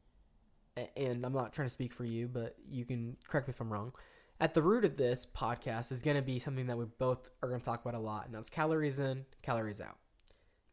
and 0.96 1.25
i'm 1.26 1.32
not 1.32 1.52
trying 1.52 1.66
to 1.66 1.72
speak 1.72 1.92
for 1.92 2.04
you 2.04 2.28
but 2.28 2.54
you 2.70 2.84
can 2.84 3.16
correct 3.28 3.49
me 3.49 3.52
if 3.52 3.61
i'm 3.61 3.72
wrong 3.72 3.92
at 4.40 4.54
the 4.54 4.62
root 4.62 4.84
of 4.84 4.96
this 4.96 5.26
podcast 5.26 5.90
is 5.92 6.02
going 6.02 6.16
to 6.16 6.22
be 6.22 6.38
something 6.38 6.66
that 6.68 6.78
we 6.78 6.84
both 6.99 7.28
are 7.42 7.49
going 7.49 7.61
to 7.61 7.64
talk 7.64 7.82
about 7.84 7.94
a 7.94 8.02
lot 8.02 8.26
and 8.26 8.34
that's 8.34 8.49
calories 8.50 8.99
in 9.00 9.25
calories 9.42 9.80
out 9.80 9.99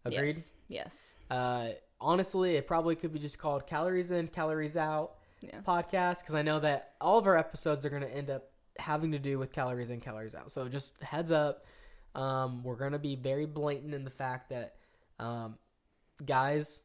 agreed 0.05 0.27
Yes. 0.27 0.53
Yes. 0.67 1.17
uh, 1.31 1.69
honestly 1.99 2.55
it 2.55 2.67
probably 2.67 2.95
could 2.95 3.11
be 3.11 3.19
just 3.19 3.39
called 3.39 3.65
calories 3.67 4.11
in 4.11 4.27
calories 4.27 4.77
out 4.77 5.15
Yeah. 5.41 5.59
podcast 5.67 6.21
because 6.21 6.35
I 6.35 6.41
know 6.43 6.59
that 6.59 6.93
all 7.01 7.17
of 7.17 7.25
our 7.27 7.35
episodes 7.37 7.83
are 7.85 7.89
going 7.89 8.03
to 8.03 8.15
end 8.15 8.29
up 8.29 8.51
having 8.79 9.11
to 9.11 9.19
do 9.19 9.37
with 9.37 9.51
calories 9.51 9.89
in, 9.89 9.99
calories 9.99 10.35
out. 10.35 10.51
So 10.51 10.67
just 10.67 11.01
heads 11.01 11.31
up, 11.31 11.65
um, 12.15 12.63
we're 12.63 12.75
going 12.75 12.93
to 12.93 12.99
be 12.99 13.15
very 13.15 13.45
blatant 13.45 13.93
in 13.93 14.03
the 14.03 14.09
fact 14.09 14.49
that, 14.49 14.75
um, 15.19 15.57
guys, 16.25 16.83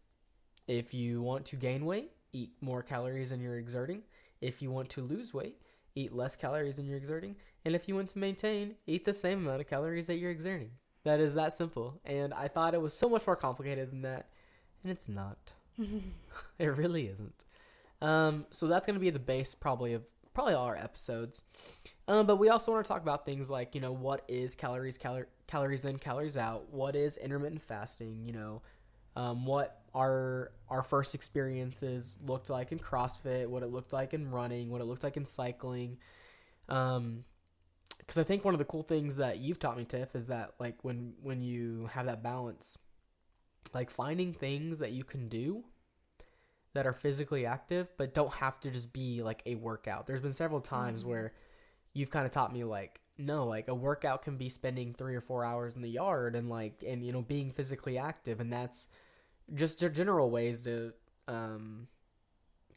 if 0.68 0.94
you 0.94 1.22
want 1.22 1.46
to 1.46 1.56
gain 1.56 1.84
weight, 1.84 2.10
eat 2.32 2.50
more 2.60 2.82
calories 2.82 3.30
than 3.30 3.40
you're 3.40 3.58
exerting. 3.58 4.02
If 4.40 4.60
you 4.60 4.70
want 4.70 4.90
to 4.90 5.02
lose 5.02 5.32
weight, 5.32 5.56
eat 5.94 6.12
less 6.12 6.36
calories 6.36 6.76
than 6.76 6.86
you're 6.86 6.96
exerting. 6.96 7.36
And 7.64 7.74
if 7.74 7.88
you 7.88 7.94
want 7.94 8.10
to 8.10 8.18
maintain, 8.18 8.74
eat 8.86 9.04
the 9.04 9.12
same 9.12 9.46
amount 9.46 9.60
of 9.60 9.68
calories 9.68 10.06
that 10.08 10.16
you're 10.16 10.30
exerting. 10.30 10.70
That 11.04 11.20
is 11.20 11.34
that 11.34 11.52
simple. 11.52 12.00
And 12.04 12.34
I 12.34 12.48
thought 12.48 12.74
it 12.74 12.80
was 12.80 12.94
so 12.94 13.08
much 13.08 13.26
more 13.26 13.36
complicated 13.36 13.90
than 13.90 14.02
that. 14.02 14.28
And 14.82 14.92
it's 14.92 15.08
not. 15.08 15.54
it 16.58 16.66
really 16.66 17.08
isn't. 17.08 17.44
Um, 18.02 18.46
so 18.50 18.66
that's 18.66 18.86
going 18.86 18.94
to 18.94 19.00
be 19.00 19.10
the 19.10 19.18
base 19.18 19.54
probably 19.54 19.94
of 19.94 20.02
probably 20.34 20.54
all 20.54 20.66
our 20.66 20.76
episodes. 20.76 21.42
Um, 22.06 22.26
but 22.26 22.36
we 22.36 22.48
also 22.50 22.72
want 22.72 22.84
to 22.84 22.88
talk 22.88 23.02
about 23.02 23.24
things 23.24 23.48
like, 23.48 23.74
you 23.74 23.80
know, 23.80 23.92
what 23.92 24.24
is 24.28 24.54
calories, 24.54 24.98
cal- 24.98 25.24
calories 25.46 25.84
in, 25.84 25.98
calories 25.98 26.36
out? 26.36 26.70
What 26.70 26.96
is 26.96 27.16
intermittent 27.16 27.62
fasting? 27.62 28.24
You 28.26 28.32
know, 28.32 28.62
um, 29.16 29.46
what 29.46 29.80
our 29.94 30.52
our 30.68 30.82
first 30.82 31.14
experiences 31.14 32.18
looked 32.26 32.50
like 32.50 32.72
in 32.72 32.78
CrossFit, 32.78 33.46
what 33.46 33.62
it 33.62 33.68
looked 33.68 33.92
like 33.92 34.12
in 34.12 34.30
running, 34.30 34.70
what 34.70 34.80
it 34.80 34.84
looked 34.84 35.04
like 35.04 35.16
in 35.16 35.24
cycling. 35.24 35.98
Um, 36.68 37.24
because 37.98 38.18
I 38.18 38.22
think 38.22 38.44
one 38.44 38.54
of 38.54 38.58
the 38.58 38.66
cool 38.66 38.82
things 38.82 39.16
that 39.16 39.38
you've 39.38 39.58
taught 39.58 39.78
me, 39.78 39.84
Tiff, 39.84 40.14
is 40.14 40.26
that 40.26 40.54
like 40.58 40.76
when 40.82 41.14
when 41.22 41.42
you 41.42 41.88
have 41.92 42.06
that 42.06 42.22
balance, 42.22 42.76
like 43.72 43.88
finding 43.88 44.34
things 44.34 44.80
that 44.80 44.92
you 44.92 45.04
can 45.04 45.28
do 45.28 45.64
that 46.74 46.86
are 46.86 46.92
physically 46.92 47.46
active 47.46 47.88
but 47.96 48.12
don't 48.14 48.32
have 48.34 48.60
to 48.60 48.70
just 48.70 48.92
be 48.92 49.22
like 49.22 49.42
a 49.46 49.54
workout. 49.54 50.06
There's 50.06 50.20
been 50.20 50.34
several 50.34 50.60
times 50.60 51.02
Mhm. 51.02 51.06
where 51.06 51.32
you've 51.92 52.10
kind 52.10 52.26
of 52.26 52.32
taught 52.32 52.52
me 52.52 52.64
like 52.64 53.00
no, 53.16 53.46
like 53.46 53.68
a 53.68 53.74
workout 53.74 54.22
can 54.22 54.36
be 54.36 54.48
spending 54.48 54.92
3 54.92 55.14
or 55.14 55.20
4 55.20 55.44
hours 55.44 55.76
in 55.76 55.82
the 55.82 55.88
yard 55.90 56.34
and 56.34 56.50
like 56.50 56.82
and 56.86 57.04
you 57.04 57.12
know 57.12 57.22
being 57.22 57.52
physically 57.52 57.96
active 57.96 58.40
and 58.40 58.52
that's 58.52 58.88
just 59.54 59.78
general 59.92 60.30
ways 60.30 60.62
to 60.62 60.92
um 61.28 61.86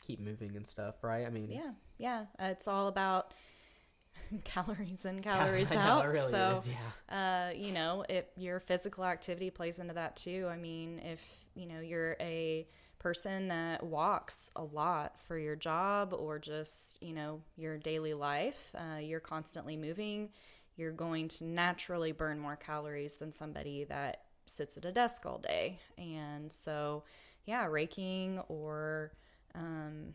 keep 0.03 0.19
moving 0.19 0.55
and 0.55 0.65
stuff, 0.67 1.03
right? 1.03 1.25
I 1.25 1.29
mean, 1.29 1.49
Yeah. 1.49 1.71
Yeah. 1.97 2.25
Uh, 2.39 2.45
It's 2.51 2.67
all 2.67 2.87
about 2.87 3.33
calories 4.43 5.05
in, 5.05 5.21
cal- 5.21 5.37
calories 5.37 5.71
know, 5.71 5.79
out. 5.79 6.05
it 6.05 6.09
really 6.09 6.31
so, 6.31 6.51
is, 6.57 6.69
yeah. 7.09 7.49
uh, 7.49 7.53
you 7.53 7.71
know, 7.73 8.05
if 8.07 8.25
your 8.35 8.59
physical 8.59 9.03
activity 9.05 9.49
plays 9.49 9.79
into 9.79 9.93
that 9.95 10.15
too. 10.15 10.47
I 10.49 10.57
mean, 10.57 10.99
if 10.99 11.39
you 11.55 11.65
know 11.65 11.79
you're 11.79 12.15
a 12.19 12.67
person 13.07 13.47
that 13.47 13.81
walks 13.81 14.51
a 14.57 14.61
lot 14.61 15.17
for 15.17 15.37
your 15.37 15.55
job 15.55 16.13
or 16.13 16.37
just 16.37 17.01
you 17.01 17.13
know 17.13 17.39
your 17.55 17.77
daily 17.77 18.11
life, 18.11 18.75
uh, 18.77 18.97
you're 18.99 19.21
constantly 19.21 19.77
moving. 19.77 20.27
You're 20.75 20.91
going 20.91 21.29
to 21.29 21.45
naturally 21.45 22.11
burn 22.11 22.37
more 22.37 22.57
calories 22.57 23.15
than 23.15 23.31
somebody 23.31 23.85
that 23.85 24.23
sits 24.45 24.75
at 24.75 24.83
a 24.83 24.91
desk 24.91 25.25
all 25.25 25.37
day. 25.37 25.79
And 25.97 26.51
so, 26.51 27.05
yeah, 27.45 27.67
raking 27.67 28.39
or 28.49 29.13
um, 29.55 30.13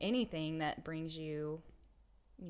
anything 0.00 0.58
that 0.58 0.84
brings 0.84 1.18
you 1.18 1.60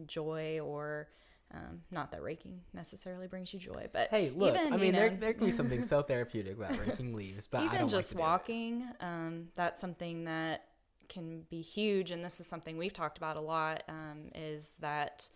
joy 0.06 0.60
or 0.60 1.08
um, 1.54 1.82
not 1.90 2.12
that 2.12 2.22
raking 2.22 2.60
necessarily 2.72 3.26
brings 3.26 3.52
you 3.52 3.60
joy, 3.60 3.86
but 3.92 4.08
Hey, 4.10 4.30
look, 4.30 4.54
even, 4.54 4.72
I 4.72 4.76
mean, 4.76 4.92
there, 4.92 5.10
know- 5.10 5.16
there 5.16 5.34
can 5.34 5.46
be 5.46 5.50
something 5.60 5.82
so 5.82 6.02
therapeutic 6.02 6.56
about 6.56 6.78
raking 6.78 7.14
leaves, 7.14 7.46
but 7.46 7.60
I 7.60 7.66
even 7.66 7.78
don't 7.80 7.90
just 7.90 7.94
like 7.94 8.08
to 8.08 8.14
do 8.14 8.18
it. 8.18 8.22
walking, 8.22 8.88
um, 9.00 9.48
that's 9.54 9.80
something 9.80 10.24
that 10.24 10.64
can 11.08 11.42
be 11.50 11.60
huge. 11.60 12.10
And 12.10 12.24
this 12.24 12.40
is 12.40 12.46
something 12.46 12.78
we've 12.78 12.92
talked 12.92 13.18
about 13.18 13.36
a 13.36 13.40
lot 13.40 13.82
um, 13.88 14.30
is 14.34 14.76
that 14.80 15.28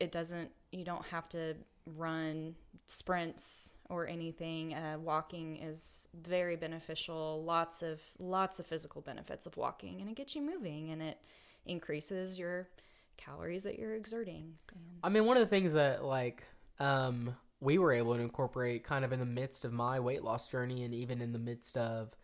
it 0.00 0.12
doesn't, 0.12 0.50
you 0.72 0.84
don't 0.84 1.04
have 1.06 1.28
to 1.30 1.56
run 1.94 2.54
sprints 2.86 3.76
or 3.90 4.06
anything. 4.06 4.74
Uh, 4.74 4.96
walking 4.98 5.56
is 5.56 6.08
very 6.14 6.56
beneficial. 6.56 7.42
Lots 7.44 7.82
of, 7.82 8.02
lots 8.18 8.58
of 8.60 8.66
physical 8.66 9.02
benefits 9.02 9.46
of 9.46 9.56
walking 9.56 10.00
and 10.00 10.08
it 10.08 10.16
gets 10.16 10.34
you 10.34 10.42
moving 10.42 10.90
and 10.90 11.02
it 11.02 11.18
increases 11.66 12.38
your 12.38 12.68
calories 13.16 13.64
that 13.64 13.78
you're 13.78 13.94
exerting. 13.94 14.54
And 14.74 14.82
I 15.02 15.08
mean, 15.08 15.24
one 15.24 15.36
of 15.36 15.42
the 15.42 15.48
things 15.48 15.74
that 15.74 16.04
like 16.04 16.44
um, 16.78 17.36
we 17.60 17.78
were 17.78 17.92
able 17.92 18.14
to 18.14 18.20
incorporate 18.20 18.84
kind 18.84 19.04
of 19.04 19.12
in 19.12 19.18
the 19.18 19.26
midst 19.26 19.64
of 19.64 19.72
my 19.72 20.00
weight 20.00 20.22
loss 20.22 20.48
journey, 20.48 20.84
and 20.84 20.94
even 20.94 21.20
in 21.20 21.32
the 21.32 21.38
midst 21.38 21.76
of 21.76 22.14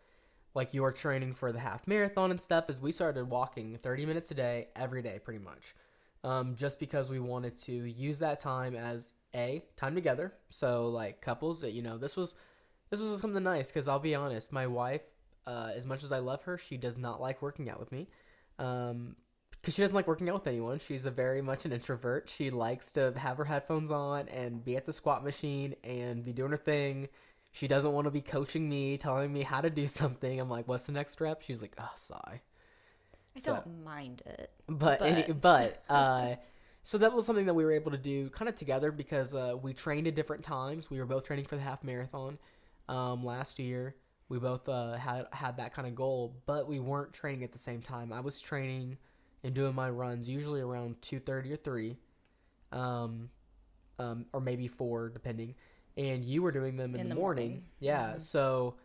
like 0.54 0.74
your 0.74 0.92
training 0.92 1.32
for 1.32 1.50
the 1.50 1.58
half 1.58 1.88
marathon 1.88 2.30
and 2.30 2.42
stuff, 2.42 2.68
is 2.68 2.80
we 2.80 2.92
started 2.92 3.28
walking 3.28 3.76
30 3.76 4.06
minutes 4.06 4.30
a 4.30 4.34
day 4.34 4.68
every 4.76 5.02
day, 5.02 5.18
pretty 5.24 5.42
much, 5.42 5.74
um, 6.24 6.54
just 6.56 6.78
because 6.78 7.08
we 7.08 7.18
wanted 7.18 7.56
to 7.58 7.72
use 7.72 8.18
that 8.18 8.38
time 8.38 8.74
as 8.76 9.12
a 9.34 9.62
time 9.76 9.94
together. 9.94 10.34
So 10.50 10.88
like 10.88 11.20
couples, 11.20 11.62
that 11.62 11.72
you 11.72 11.82
know, 11.82 11.98
this 11.98 12.16
was 12.16 12.34
this 12.90 13.00
was 13.00 13.20
something 13.20 13.42
nice 13.42 13.70
because 13.70 13.88
I'll 13.88 13.98
be 13.98 14.14
honest, 14.14 14.52
my 14.52 14.66
wife, 14.66 15.02
uh, 15.46 15.70
as 15.74 15.86
much 15.86 16.04
as 16.04 16.12
I 16.12 16.18
love 16.18 16.42
her, 16.42 16.58
she 16.58 16.76
does 16.76 16.98
not 16.98 17.20
like 17.20 17.40
working 17.40 17.70
out 17.70 17.80
with 17.80 17.90
me. 17.90 18.08
Um, 18.58 19.16
because 19.62 19.74
she 19.74 19.80
doesn't 19.82 19.94
like 19.94 20.06
working 20.08 20.28
out 20.28 20.34
with 20.34 20.46
anyone. 20.48 20.78
She's 20.80 21.06
a 21.06 21.10
very 21.10 21.40
much 21.40 21.64
an 21.64 21.72
introvert. 21.72 22.28
She 22.28 22.50
likes 22.50 22.92
to 22.92 23.12
have 23.16 23.36
her 23.38 23.44
headphones 23.44 23.90
on 23.92 24.28
and 24.28 24.62
be 24.64 24.76
at 24.76 24.84
the 24.86 24.92
squat 24.92 25.22
machine 25.24 25.74
and 25.84 26.22
be 26.24 26.32
doing 26.32 26.50
her 26.50 26.56
thing. 26.56 27.08
She 27.52 27.68
doesn't 27.68 27.92
want 27.92 28.06
to 28.06 28.10
be 28.10 28.20
coaching 28.22 28.68
me, 28.68 28.96
telling 28.98 29.32
me 29.32 29.42
how 29.42 29.60
to 29.60 29.70
do 29.70 29.86
something. 29.88 30.38
I'm 30.40 30.50
like, 30.50 30.66
"What's 30.68 30.86
the 30.86 30.92
next 30.92 31.20
rep?" 31.20 31.42
She's 31.42 31.62
like, 31.62 31.74
"Oh, 31.78 31.92
sigh." 31.96 32.40
I 33.34 33.38
So- 33.38 33.54
don't 33.54 33.84
mind 33.84 34.22
it. 34.26 34.50
But 34.66 34.98
But- 34.98 35.02
any, 35.02 35.32
but 35.32 35.82
uh, 35.88 36.34
so 36.82 36.98
that 36.98 37.12
was 37.12 37.24
something 37.24 37.46
that 37.46 37.54
we 37.54 37.64
were 37.64 37.72
able 37.72 37.92
to 37.92 37.98
do 37.98 38.28
kind 38.30 38.48
of 38.48 38.56
together 38.56 38.90
because 38.90 39.34
uh, 39.34 39.56
we 39.62 39.72
trained 39.74 40.06
at 40.08 40.14
different 40.16 40.42
times. 40.42 40.90
We 40.90 40.98
were 40.98 41.06
both 41.06 41.24
training 41.24 41.44
for 41.44 41.54
the 41.56 41.62
half 41.62 41.84
marathon 41.84 42.38
um, 42.88 43.24
last 43.24 43.58
year. 43.60 43.94
We 44.28 44.38
both 44.38 44.68
uh, 44.68 44.94
had 44.94 45.26
had 45.32 45.58
that 45.58 45.72
kind 45.74 45.86
of 45.86 45.94
goal, 45.94 46.34
but 46.46 46.66
we 46.66 46.80
weren't 46.80 47.12
training 47.12 47.44
at 47.44 47.52
the 47.52 47.58
same 47.58 47.80
time. 47.82 48.12
I 48.12 48.20
was 48.20 48.40
training 48.40 48.96
and 49.44 49.54
doing 49.54 49.74
my 49.74 49.90
runs 49.90 50.28
usually 50.28 50.60
around 50.60 51.00
two 51.02 51.18
thirty 51.18 51.52
or 51.52 51.56
three, 51.56 51.98
um, 52.70 53.30
um, 53.98 54.26
or 54.32 54.40
maybe 54.40 54.68
four, 54.68 55.08
depending. 55.08 55.54
And 55.96 56.24
you 56.24 56.42
were 56.42 56.52
doing 56.52 56.76
them 56.76 56.94
in, 56.94 57.06
the, 57.06 57.14
morning. 57.14 57.64
Yeah. 57.78 58.14
Mhm. 58.14 58.20
So 58.20 58.76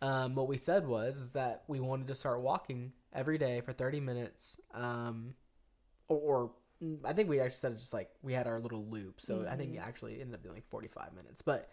um, 0.00 0.34
what 0.34 0.48
we 0.48 0.56
said 0.56 0.86
was 0.86 1.16
is 1.16 1.30
that 1.32 1.64
we 1.68 1.80
wanted 1.80 2.08
to 2.08 2.14
start 2.14 2.40
walking 2.40 2.92
every 3.12 3.38
day 3.38 3.60
for 3.60 3.72
30 3.72 4.00
minutes 4.00 4.60
um, 4.74 5.34
or, 6.08 6.18
or 6.18 6.50
mm, 6.82 6.98
i 7.04 7.12
think 7.12 7.28
we 7.28 7.40
actually 7.40 7.56
said 7.56 7.78
just 7.78 7.92
like 7.92 8.08
we 8.22 8.32
had 8.32 8.46
our 8.46 8.58
little 8.58 8.84
loop 8.86 9.20
so 9.20 9.46
i 9.48 9.54
think 9.54 9.74
it 9.74 9.78
Mhm. 9.80 9.86
actually 9.86 10.20
ended 10.20 10.34
up 10.34 10.42
being 10.42 10.54
like 10.54 10.66
45 10.70 11.12
minutes 11.14 11.42
but 11.42 11.68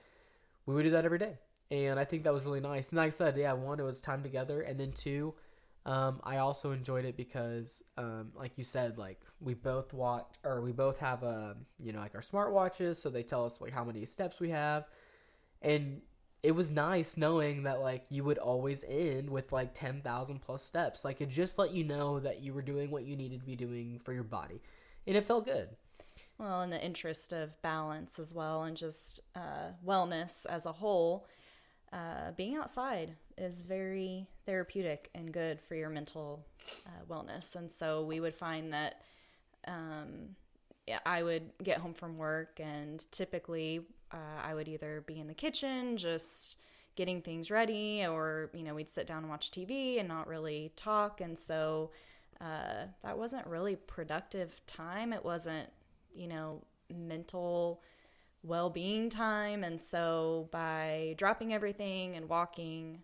we 0.66 0.76
would 0.76 0.84
do 0.84 0.90
that 0.92 1.06
every 1.06 1.18
day 1.18 1.40
and 1.72 1.98
i 1.98 2.04
think 2.04 2.24
that 2.24 2.34
was 2.34 2.44
really 2.46 2.60
nice 2.60 2.90
and 2.90 2.98
like 2.98 3.08
i 3.08 3.10
said 3.10 3.38
yeah 3.38 3.54
one 3.54 3.80
it 3.80 3.84
was 3.84 4.02
time 4.02 4.22
together 4.22 4.60
and 4.62 4.78
then 4.80 4.92
two 4.92 5.34
um, 5.90 6.20
i 6.24 6.38
also 6.38 6.72
enjoyed 6.72 7.06
it 7.06 7.18
because 7.18 7.84
um, 7.98 8.32
like 8.36 8.52
you 8.58 8.64
said 8.64 8.98
like 8.98 9.20
we 9.42 9.54
both 9.54 9.94
watch 9.94 10.26
or 10.44 10.62
we 10.62 10.72
both 10.72 10.98
have 11.00 11.24
uh, 11.24 11.54
you 11.84 11.92
know 11.92 12.00
like 12.00 12.16
our 12.16 12.22
smartwatches 12.22 12.96
so 12.98 13.10
they 13.10 13.24
tell 13.24 13.46
us 13.46 13.60
like 13.62 13.74
how 13.74 13.84
many 13.84 14.06
steps 14.06 14.40
we 14.40 14.50
have 14.50 14.86
and 15.62 16.02
it 16.42 16.52
was 16.52 16.72
nice 16.72 17.18
knowing 17.18 17.64
that 17.64 17.82
like 17.82 18.06
you 18.10 18.24
would 18.24 18.38
always 18.38 18.86
end 18.88 19.30
with 19.30 19.52
like 19.52 19.74
10,000 19.74 20.40
plus 20.40 20.64
steps. 20.64 21.04
Like 21.04 21.22
it 21.22 21.30
just 21.30 21.58
let 21.58 21.74
you 21.74 21.84
know 21.84 22.20
that 22.20 22.42
you 22.42 22.54
were 22.54 22.62
doing 22.62 22.92
what 22.92 23.04
you 23.04 23.16
needed 23.16 23.42
to 23.42 23.46
be 23.46 23.56
doing 23.56 24.00
for 24.04 24.14
your 24.14 24.24
body. 24.24 24.62
And 25.06 25.18
it 25.18 25.24
felt 25.24 25.46
good. 25.46 25.70
Well, 26.38 26.62
in 26.62 26.70
the 26.70 26.84
interest 26.84 27.34
of 27.34 27.62
balance 27.62 28.18
as 28.18 28.34
well, 28.34 28.64
and 28.64 28.78
just 28.78 29.20
uh, 29.36 29.74
wellness 29.86 30.46
as 30.46 30.66
a 30.66 30.72
whole, 30.72 31.28
uh, 31.92 32.32
being 32.38 32.56
outside 32.56 33.16
is 33.40 33.62
very 33.64 34.28
therapeutic 34.46 35.10
and 35.16 35.32
good 35.32 35.62
for 35.62 35.76
your 35.76 35.90
mental 35.90 36.46
uh, 36.86 37.06
wellness. 37.12 37.56
And 37.56 37.72
so 37.72 38.04
we 38.04 38.20
would 38.20 38.36
find 38.36 38.74
that 38.74 39.02
um, 39.68 40.36
I 41.06 41.24
would 41.24 41.52
get 41.64 41.78
home 41.78 41.94
from 41.94 42.18
work, 42.18 42.60
and 42.60 43.00
typically 43.12 43.82
uh, 44.12 44.42
I 44.44 44.54
would 44.54 44.68
either 44.68 45.04
be 45.06 45.20
in 45.20 45.28
the 45.28 45.34
kitchen 45.34 45.98
just 45.98 46.60
getting 46.96 47.22
things 47.22 47.52
ready, 47.52 48.06
or 48.06 48.50
you 48.54 48.64
know 48.64 48.76
we'd 48.76 48.90
sit 48.90 49.08
down 49.08 49.20
and 49.20 49.30
watch 49.30 49.52
TV 49.52 50.00
and 50.00 50.08
not 50.08 50.28
really 50.28 50.72
talk. 50.76 51.22
And 51.22 51.38
so 51.38 51.92
uh, 52.42 52.86
that 53.04 53.18
wasn't 53.18 53.46
really 53.48 53.76
productive 53.76 54.62
time. 54.66 55.14
It 55.14 55.24
wasn't 55.24 55.70
you 56.14 56.28
know, 56.28 56.64
mental 56.94 57.82
well 58.44 58.70
being 58.70 59.10
time. 59.10 59.64
And 59.64 59.80
so 59.80 60.48
by 60.52 61.16
dropping 61.18 61.54
everything 61.54 62.16
and 62.16 62.30
walking 62.30 63.02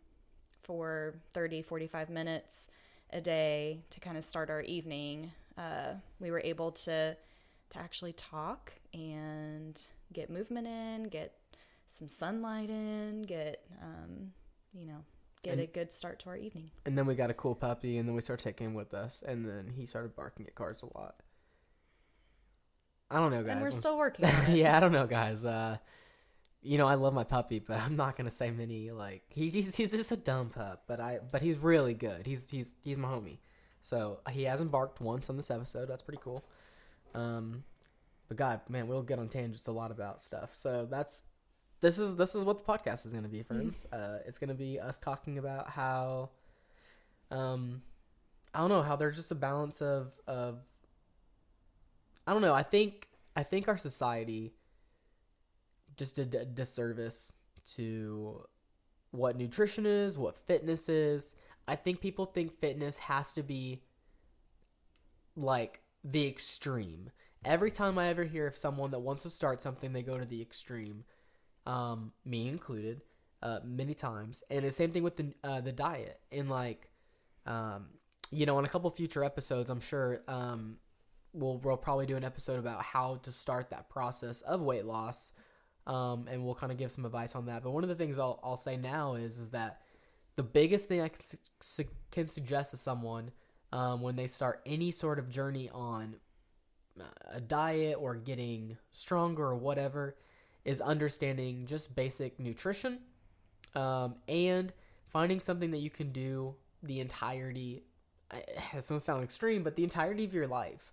for 0.65 1.13
30, 1.33 1.61
45 1.61 2.09
minutes 2.09 2.69
a 3.11 3.21
day 3.21 3.79
to 3.91 3.99
kind 3.99 4.17
of 4.17 4.23
start 4.23 4.49
our 4.49 4.61
evening, 4.61 5.31
uh, 5.57 5.93
we 6.19 6.31
were 6.31 6.41
able 6.43 6.71
to 6.71 7.15
to 7.69 7.79
actually 7.79 8.13
talk 8.13 8.73
and 8.93 9.87
get 10.13 10.29
movement 10.29 10.67
in, 10.67 11.03
get 11.03 11.33
some 11.87 12.07
sunlight 12.07 12.69
in, 12.69 13.21
get 13.23 13.63
um, 13.81 14.31
you 14.73 14.85
know, 14.85 15.03
get 15.43 15.53
And- 15.53 15.61
a 15.61 15.67
good 15.67 15.91
start 15.91 16.19
to 16.19 16.29
our 16.29 16.37
evening. 16.37 16.69
And 16.85 16.97
then 16.97 17.05
we 17.05 17.15
got 17.15 17.29
a 17.29 17.33
cool 17.33 17.55
puppy, 17.55 17.97
and 17.97 18.07
then 18.07 18.15
we 18.15 18.21
started 18.21 18.43
taking 18.43 18.67
him 18.67 18.73
with 18.73 18.93
us, 18.93 19.23
and 19.25 19.45
then 19.47 19.71
he 19.75 19.85
started 19.85 20.15
barking 20.15 20.45
at 20.47 20.55
cars 20.55 20.83
a 20.83 20.97
lot. 20.97 21.15
I 23.09 23.19
don't 23.19 23.31
know, 23.31 23.41
guys. 23.43 23.51
and 23.51 23.61
we're 23.61 23.67
I'm 23.67 23.71
still 23.73 23.97
working 24.05 24.25
on 24.25 24.31
it. 24.49 24.57
yeah, 24.57 24.75
I 24.75 24.79
don't 24.79 24.91
know, 24.91 25.07
guys. 25.07 25.45
Uh, 25.45 25.77
you 26.65 26.77
know, 26.79 26.87
I 26.87 26.95
love 26.95 27.13
my 27.13 27.23
puppy, 27.23 27.59
but 27.59 27.79
I'm 27.85 27.95
not 27.95 28.15
gonna 28.15 28.31
say 28.31 28.51
many. 28.51 28.91
Like 28.91 29.23
he's 29.29 29.53
he's, 29.53 29.75
he's 29.75 29.91
just 29.91 30.11
a 30.11 30.17
dumb 30.17 30.49
pup, 30.49 30.83
but 30.87 30.99
I 30.99 31.19
but 31.31 31.41
he's 31.41 31.57
really 31.57 31.93
good. 31.93 32.25
He's 32.25 32.47
he's 32.49 32.75
he's 32.83 32.97
my 32.97 33.07
homie. 33.07 33.37
So 33.81 34.19
he 34.31 34.43
hasn't 34.43 34.71
barked 34.71 34.99
once 34.99 35.29
on 35.29 35.37
this 35.37 35.51
episode. 35.51 35.87
That's 35.87 36.01
pretty 36.01 36.19
cool. 36.23 36.43
Um, 37.13 37.63
but 38.27 38.37
God, 38.37 38.61
man, 38.67 38.87
we'll 38.87 39.03
get 39.03 39.19
on 39.19 39.29
tangents 39.29 39.67
a 39.67 39.71
lot 39.71 39.91
about 39.91 40.21
stuff. 40.21 40.55
So 40.55 40.87
that's 40.89 41.23
this 41.81 41.99
is 41.99 42.15
this 42.15 42.33
is 42.33 42.43
what 42.43 42.57
the 42.57 42.63
podcast 42.63 43.05
is 43.05 43.13
gonna 43.13 43.27
be, 43.27 43.43
friends. 43.43 43.85
Uh, 43.93 44.19
it's 44.25 44.39
gonna 44.39 44.55
be 44.55 44.79
us 44.79 44.97
talking 44.97 45.37
about 45.37 45.69
how, 45.69 46.31
um, 47.29 47.83
I 48.53 48.59
don't 48.59 48.69
know 48.69 48.81
how 48.81 48.95
there's 48.95 49.15
just 49.15 49.31
a 49.31 49.35
balance 49.35 49.81
of 49.81 50.19
of. 50.27 50.59
I 52.27 52.33
don't 52.33 52.41
know. 52.41 52.55
I 52.55 52.63
think 52.63 53.07
I 53.35 53.43
think 53.43 53.67
our 53.67 53.77
society 53.77 54.53
just 55.97 56.17
a 56.17 56.25
disservice 56.25 57.33
to 57.75 58.45
what 59.11 59.37
nutrition 59.37 59.85
is, 59.85 60.17
what 60.17 60.37
fitness 60.37 60.89
is. 60.89 61.35
I 61.67 61.75
think 61.75 62.01
people 62.01 62.25
think 62.25 62.59
fitness 62.59 62.99
has 62.99 63.33
to 63.33 63.43
be 63.43 63.81
like 65.35 65.81
the 66.03 66.27
extreme. 66.27 67.11
Every 67.43 67.71
time 67.71 67.97
I 67.97 68.07
ever 68.09 68.23
hear 68.23 68.47
of 68.47 68.55
someone 68.55 68.91
that 68.91 68.99
wants 68.99 69.23
to 69.23 69.29
start 69.29 69.61
something, 69.61 69.93
they 69.93 70.01
go 70.01 70.17
to 70.17 70.25
the 70.25 70.41
extreme, 70.41 71.03
um, 71.65 72.11
me 72.23 72.47
included, 72.47 73.01
uh, 73.41 73.59
many 73.63 73.93
times. 73.93 74.43
And 74.49 74.65
the 74.65 74.71
same 74.71 74.91
thing 74.91 75.03
with 75.03 75.15
the 75.15 75.33
uh, 75.43 75.61
the 75.61 75.71
diet. 75.71 76.19
And 76.31 76.49
like, 76.49 76.89
um, 77.45 77.87
you 78.31 78.45
know, 78.45 78.57
in 78.59 78.65
a 78.65 78.67
couple 78.67 78.89
future 78.89 79.23
episodes, 79.23 79.69
I'm 79.69 79.79
sure 79.79 80.21
um, 80.27 80.77
we'll 81.33 81.57
we'll 81.57 81.77
probably 81.77 82.05
do 82.05 82.15
an 82.15 82.23
episode 82.23 82.59
about 82.59 82.81
how 82.81 83.17
to 83.23 83.31
start 83.31 83.69
that 83.69 83.89
process 83.89 84.41
of 84.41 84.61
weight 84.61 84.85
loss, 84.85 85.31
um, 85.87 86.27
and 86.29 86.43
we'll 86.43 86.55
kind 86.55 86.71
of 86.71 86.77
give 86.77 86.91
some 86.91 87.05
advice 87.05 87.35
on 87.35 87.45
that. 87.47 87.63
But 87.63 87.71
one 87.71 87.83
of 87.83 87.89
the 87.89 87.95
things 87.95 88.19
I'll 88.19 88.39
I'll 88.43 88.57
say 88.57 88.77
now 88.77 89.15
is 89.15 89.37
is 89.37 89.51
that 89.51 89.81
the 90.35 90.43
biggest 90.43 90.87
thing 90.87 91.01
I 91.01 91.09
can, 91.09 91.21
su- 91.61 91.85
can 92.11 92.27
suggest 92.27 92.71
to 92.71 92.77
someone 92.77 93.31
um, 93.71 94.01
when 94.01 94.15
they 94.15 94.27
start 94.27 94.61
any 94.65 94.91
sort 94.91 95.19
of 95.19 95.29
journey 95.29 95.69
on 95.73 96.15
uh, 96.99 97.03
a 97.33 97.41
diet 97.41 97.97
or 97.99 98.15
getting 98.15 98.77
stronger 98.91 99.43
or 99.45 99.55
whatever 99.55 100.15
is 100.63 100.81
understanding 100.81 101.65
just 101.67 101.95
basic 101.95 102.39
nutrition 102.39 102.99
um, 103.75 104.15
and 104.27 104.73
finding 105.07 105.39
something 105.39 105.71
that 105.71 105.79
you 105.79 105.89
can 105.89 106.11
do 106.11 106.55
the 106.83 106.99
entirety. 106.99 107.83
It's 108.73 108.89
gonna 108.89 108.99
sound 108.99 109.23
extreme, 109.23 109.63
but 109.63 109.75
the 109.75 109.83
entirety 109.83 110.25
of 110.25 110.33
your 110.33 110.47
life 110.47 110.91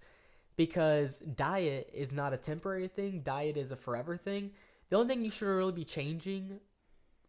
because 0.56 1.20
diet 1.20 1.90
is 1.94 2.12
not 2.12 2.32
a 2.32 2.36
temporary 2.36 2.88
thing. 2.88 3.22
Diet 3.22 3.56
is 3.56 3.72
a 3.72 3.76
forever 3.76 4.16
thing. 4.16 4.52
The 4.92 4.98
only 4.98 5.14
thing 5.14 5.24
you 5.24 5.30
should 5.30 5.48
really 5.48 5.72
be 5.72 5.84
changing, 5.84 6.60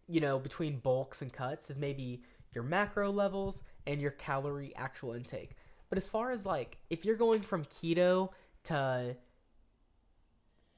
you 0.10 0.20
know, 0.20 0.38
between 0.38 0.80
bulks 0.80 1.22
and 1.22 1.32
cuts 1.32 1.70
is 1.70 1.78
maybe 1.78 2.22
your 2.52 2.62
macro 2.62 3.10
levels 3.10 3.64
and 3.88 4.02
your 4.02 4.12
calorie 4.12 4.76
actual 4.76 5.14
intake. 5.14 5.52
But 5.88 5.98
as 5.98 6.06
far 6.06 6.32
as 6.32 6.46
like 6.46 6.78
if 6.90 7.06
you're 7.06 7.16
going 7.16 7.42
from 7.42 7.64
keto 7.64 8.32
to 8.66 9.16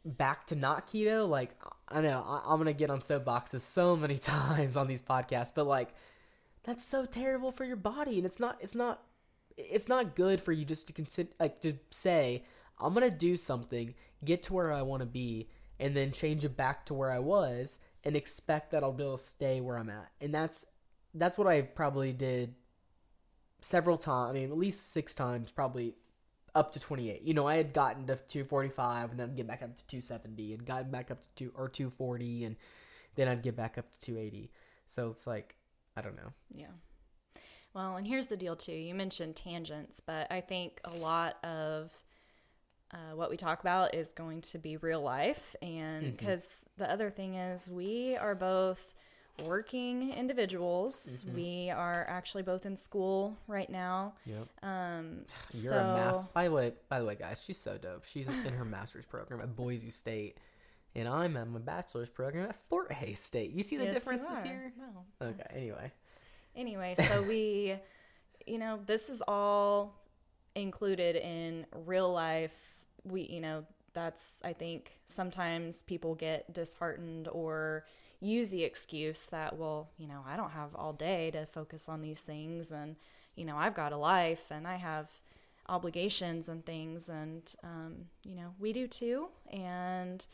back 0.05 0.45
to 0.45 0.55
not 0.55 0.85
keto, 0.87 1.27
like 1.27 1.55
I 1.87 2.01
know 2.01 2.23
I, 2.23 2.43
I'm 2.45 2.59
gonna 2.59 2.71
get 2.71 2.91
on 2.91 2.99
soapboxes 2.99 3.61
so 3.61 3.95
many 3.95 4.19
times 4.19 4.77
on 4.77 4.85
these 4.85 5.01
podcasts, 5.01 5.53
but 5.55 5.65
like 5.65 5.89
that's 6.61 6.85
so 6.85 7.03
terrible 7.03 7.51
for 7.51 7.63
your 7.63 7.77
body, 7.77 8.17
and 8.17 8.27
it's 8.27 8.39
not 8.39 8.59
it's 8.61 8.75
not 8.75 9.01
it's 9.57 9.89
not 9.89 10.15
good 10.15 10.39
for 10.39 10.51
you 10.51 10.63
just 10.63 10.85
to 10.85 10.93
consider 10.93 11.31
like 11.39 11.61
to 11.61 11.79
say 11.89 12.43
I'm 12.79 12.93
gonna 12.93 13.09
do 13.09 13.37
something, 13.37 13.95
get 14.23 14.43
to 14.43 14.53
where 14.53 14.71
I 14.71 14.83
want 14.83 14.99
to 14.99 15.07
be, 15.07 15.49
and 15.79 15.95
then 15.95 16.11
change 16.11 16.45
it 16.45 16.55
back 16.55 16.85
to 16.85 16.93
where 16.93 17.11
I 17.11 17.19
was, 17.19 17.79
and 18.03 18.15
expect 18.15 18.71
that 18.71 18.83
I'll 18.83 18.93
be 18.93 19.03
able 19.03 19.17
to 19.17 19.23
stay 19.23 19.61
where 19.61 19.77
I'm 19.77 19.89
at, 19.89 20.09
and 20.21 20.33
that's 20.33 20.65
that's 21.13 21.37
what 21.37 21.47
I 21.47 21.61
probably 21.61 22.13
did 22.13 22.55
several 23.61 23.97
times. 23.97 24.31
I 24.31 24.33
mean, 24.33 24.51
at 24.51 24.57
least 24.57 24.91
six 24.91 25.15
times, 25.15 25.51
probably 25.51 25.95
up 26.55 26.71
to 26.71 26.79
28. 26.79 27.21
You 27.21 27.33
know, 27.33 27.47
I 27.47 27.55
had 27.55 27.73
gotten 27.73 28.07
to 28.07 28.15
245 28.15 29.11
and 29.11 29.19
then 29.19 29.29
I'd 29.29 29.35
get 29.35 29.47
back 29.47 29.61
up 29.61 29.75
to 29.75 29.87
270 29.87 30.53
and 30.53 30.65
gotten 30.65 30.89
back 30.89 31.11
up 31.11 31.21
to 31.21 31.27
two 31.35 31.51
or 31.55 31.67
240 31.67 32.45
and 32.45 32.55
then 33.15 33.27
I'd 33.27 33.43
get 33.43 33.55
back 33.55 33.77
up 33.77 33.91
to 33.91 33.99
280. 33.99 34.51
So 34.85 35.09
it's 35.09 35.27
like, 35.27 35.55
I 35.97 36.01
don't 36.01 36.15
know. 36.15 36.31
Yeah. 36.51 36.67
Well, 37.73 37.97
and 37.97 38.07
here's 38.07 38.27
the 38.27 38.37
deal 38.37 38.55
too. 38.55 38.71
You 38.71 38.95
mentioned 38.95 39.35
tangents, 39.35 39.99
but 39.99 40.31
I 40.31 40.39
think 40.39 40.79
a 40.85 40.95
lot 40.95 41.43
of 41.43 41.93
uh, 42.91 43.15
what 43.15 43.29
we 43.29 43.37
talk 43.37 43.61
about 43.61 43.95
is 43.95 44.13
going 44.13 44.41
to 44.41 44.57
be 44.57 44.77
real 44.77 45.01
life, 45.01 45.55
and 45.61 46.15
because 46.15 46.65
the 46.77 46.89
other 46.89 47.09
thing 47.09 47.35
is, 47.35 47.69
we 47.71 48.15
are 48.17 48.35
both 48.35 48.95
working 49.43 50.13
individuals. 50.13 51.25
We 51.35 51.69
are 51.69 52.05
actually 52.07 52.43
both 52.43 52.65
in 52.65 52.75
school 52.75 53.37
right 53.47 53.69
now. 53.69 54.13
Yep. 54.25 54.47
Um, 54.63 55.25
You're 55.51 55.73
so 55.73 55.79
a 55.79 55.83
master. 55.97 56.29
By 56.33 56.45
the 56.45 56.51
way, 56.51 56.73
by 56.87 56.99
the 56.99 57.05
way, 57.05 57.15
guys, 57.15 57.43
she's 57.45 57.57
so 57.57 57.77
dope. 57.77 58.05
She's 58.05 58.27
in 58.29 58.53
her 58.53 58.65
master's 58.65 59.05
program 59.05 59.41
at 59.41 59.55
Boise 59.55 59.89
State, 59.89 60.37
and 60.93 61.07
I'm 61.07 61.35
at 61.35 61.49
my 61.49 61.59
bachelor's 61.59 62.09
program 62.09 62.47
at 62.49 62.55
Fort 62.69 62.91
Hays 62.93 63.19
State. 63.19 63.51
You 63.51 63.63
see 63.63 63.77
the 63.77 63.85
Yes, 63.85 63.93
differences 63.95 64.41
here? 64.43 64.71
No. 64.77 65.27
Okay. 65.27 65.43
Anyway, 65.53 65.91
Anyway, 66.55 66.95
so 67.09 67.21
we, 67.23 67.75
you 68.45 68.57
know, 68.57 68.79
this 68.85 69.09
is 69.09 69.21
all 69.27 70.01
included 70.55 71.17
in 71.17 71.65
real 71.85 72.11
life. 72.11 72.71
We, 73.05 73.23
you 73.23 73.41
know, 73.41 73.65
that's, 73.93 74.41
I 74.43 74.53
think, 74.53 74.97
sometimes 75.05 75.83
people 75.83 76.15
get 76.15 76.53
disheartened 76.53 77.27
or 77.27 77.85
use 78.19 78.49
the 78.49 78.63
excuse 78.63 79.27
that, 79.27 79.57
well, 79.57 79.89
you 79.97 80.07
know, 80.07 80.21
I 80.27 80.35
don't 80.35 80.51
have 80.51 80.75
all 80.75 80.93
day 80.93 81.31
to 81.31 81.45
focus 81.45 81.87
on 81.87 82.01
these 82.01 82.21
things. 82.21 82.71
And, 82.71 82.95
you 83.35 83.45
know, 83.45 83.57
I've 83.57 83.73
got 83.73 83.93
a 83.93 83.97
life 83.97 84.51
and 84.51 84.67
I 84.67 84.75
have 84.75 85.11
obligations 85.69 86.49
and 86.49 86.65
things. 86.65 87.09
And, 87.09 87.53
um, 87.63 88.05
you 88.23 88.35
know, 88.35 88.53
we 88.59 88.73
do 88.73 88.87
too. 88.87 89.29
And, 89.51 90.25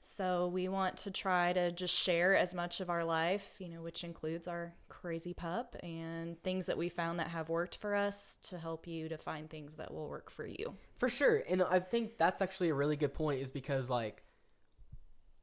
so 0.00 0.46
we 0.48 0.68
want 0.68 0.96
to 0.98 1.10
try 1.10 1.52
to 1.52 1.72
just 1.72 1.94
share 1.94 2.36
as 2.36 2.54
much 2.54 2.80
of 2.80 2.88
our 2.88 3.04
life, 3.04 3.56
you 3.58 3.68
know, 3.68 3.82
which 3.82 4.04
includes 4.04 4.46
our 4.46 4.72
crazy 5.00 5.32
pup 5.32 5.76
and 5.82 6.42
things 6.42 6.66
that 6.66 6.76
we 6.76 6.88
found 6.88 7.20
that 7.20 7.28
have 7.28 7.48
worked 7.48 7.76
for 7.76 7.94
us 7.94 8.36
to 8.42 8.58
help 8.58 8.86
you 8.86 9.08
to 9.08 9.16
find 9.16 9.48
things 9.48 9.76
that 9.76 9.92
will 9.94 10.08
work 10.08 10.30
for 10.30 10.46
you. 10.46 10.74
For 10.96 11.08
sure. 11.08 11.42
And 11.48 11.62
I 11.62 11.78
think 11.78 12.18
that's 12.18 12.42
actually 12.42 12.70
a 12.70 12.74
really 12.74 12.96
good 12.96 13.14
point 13.14 13.40
is 13.40 13.52
because 13.52 13.88
like 13.88 14.24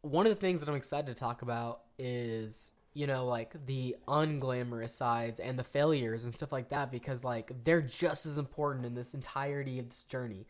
one 0.02 0.26
of 0.26 0.32
the 0.32 0.39
things 0.39 0.60
that 0.60 0.70
I'm 0.70 0.76
excited 0.76 1.08
to 1.08 1.13
talk 1.13 1.41
about 1.41 1.82
is, 1.98 2.74
you 2.94 3.08
know, 3.08 3.26
like 3.26 3.65
the 3.65 3.96
unglamorous 4.08 4.89
sides 4.89 5.39
and 5.39 5.58
the 5.58 5.63
failures 5.63 6.26
and 6.26 6.34
stuff 6.34 6.52
like 6.52 6.70
that 6.70 6.91
because 6.91 7.24
like 7.24 7.52
they're 7.63 7.82
just 7.82 8.26
as 8.26 8.38
important 8.38 8.86
in 8.86 8.94
this 8.94 9.13
entirety 9.13 9.80
of 9.80 9.89
this 9.89 10.04
journey. 10.04 10.48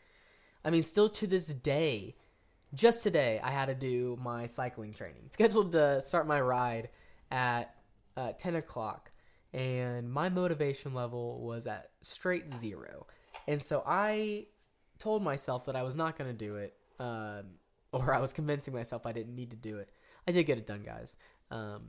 I 0.63 0.71
mean, 0.71 0.81
still 0.81 1.09
to 1.09 1.27
this 1.27 1.53
day, 1.53 2.15
just 2.73 3.03
today 3.03 3.39
I 3.43 3.51
had 3.51 3.67
to 3.67 3.75
do 3.75 4.17
my 4.19 4.47
cycling 4.47 4.93
training. 4.93 5.27
Scheduled 5.29 5.73
to 5.73 6.01
start 6.01 6.25
my 6.25 6.41
ride 6.41 6.89
at 7.29 7.74
uh, 8.17 8.33
10 8.33 8.55
o'clock, 8.55 9.11
and 9.53 10.11
my 10.11 10.29
motivation 10.29 10.93
level 10.93 11.41
was 11.41 11.67
at 11.67 11.89
straight 12.01 12.53
zero. 12.53 13.07
And 13.47 13.61
so 13.61 13.83
I 13.85 14.47
told 14.99 15.23
myself 15.23 15.65
that 15.65 15.75
I 15.75 15.83
was 15.83 15.95
not 15.95 16.17
going 16.17 16.29
to 16.29 16.37
do 16.37 16.55
it, 16.57 16.75
um, 16.99 17.43
or 17.91 18.13
I 18.13 18.19
was 18.19 18.33
convincing 18.33 18.73
myself 18.73 19.05
I 19.05 19.11
didn't 19.11 19.35
need 19.35 19.51
to 19.51 19.57
do 19.57 19.77
it. 19.77 19.89
I 20.27 20.31
did 20.31 20.43
get 20.45 20.57
it 20.57 20.65
done, 20.65 20.83
guys. 20.83 21.15
Um, 21.51 21.83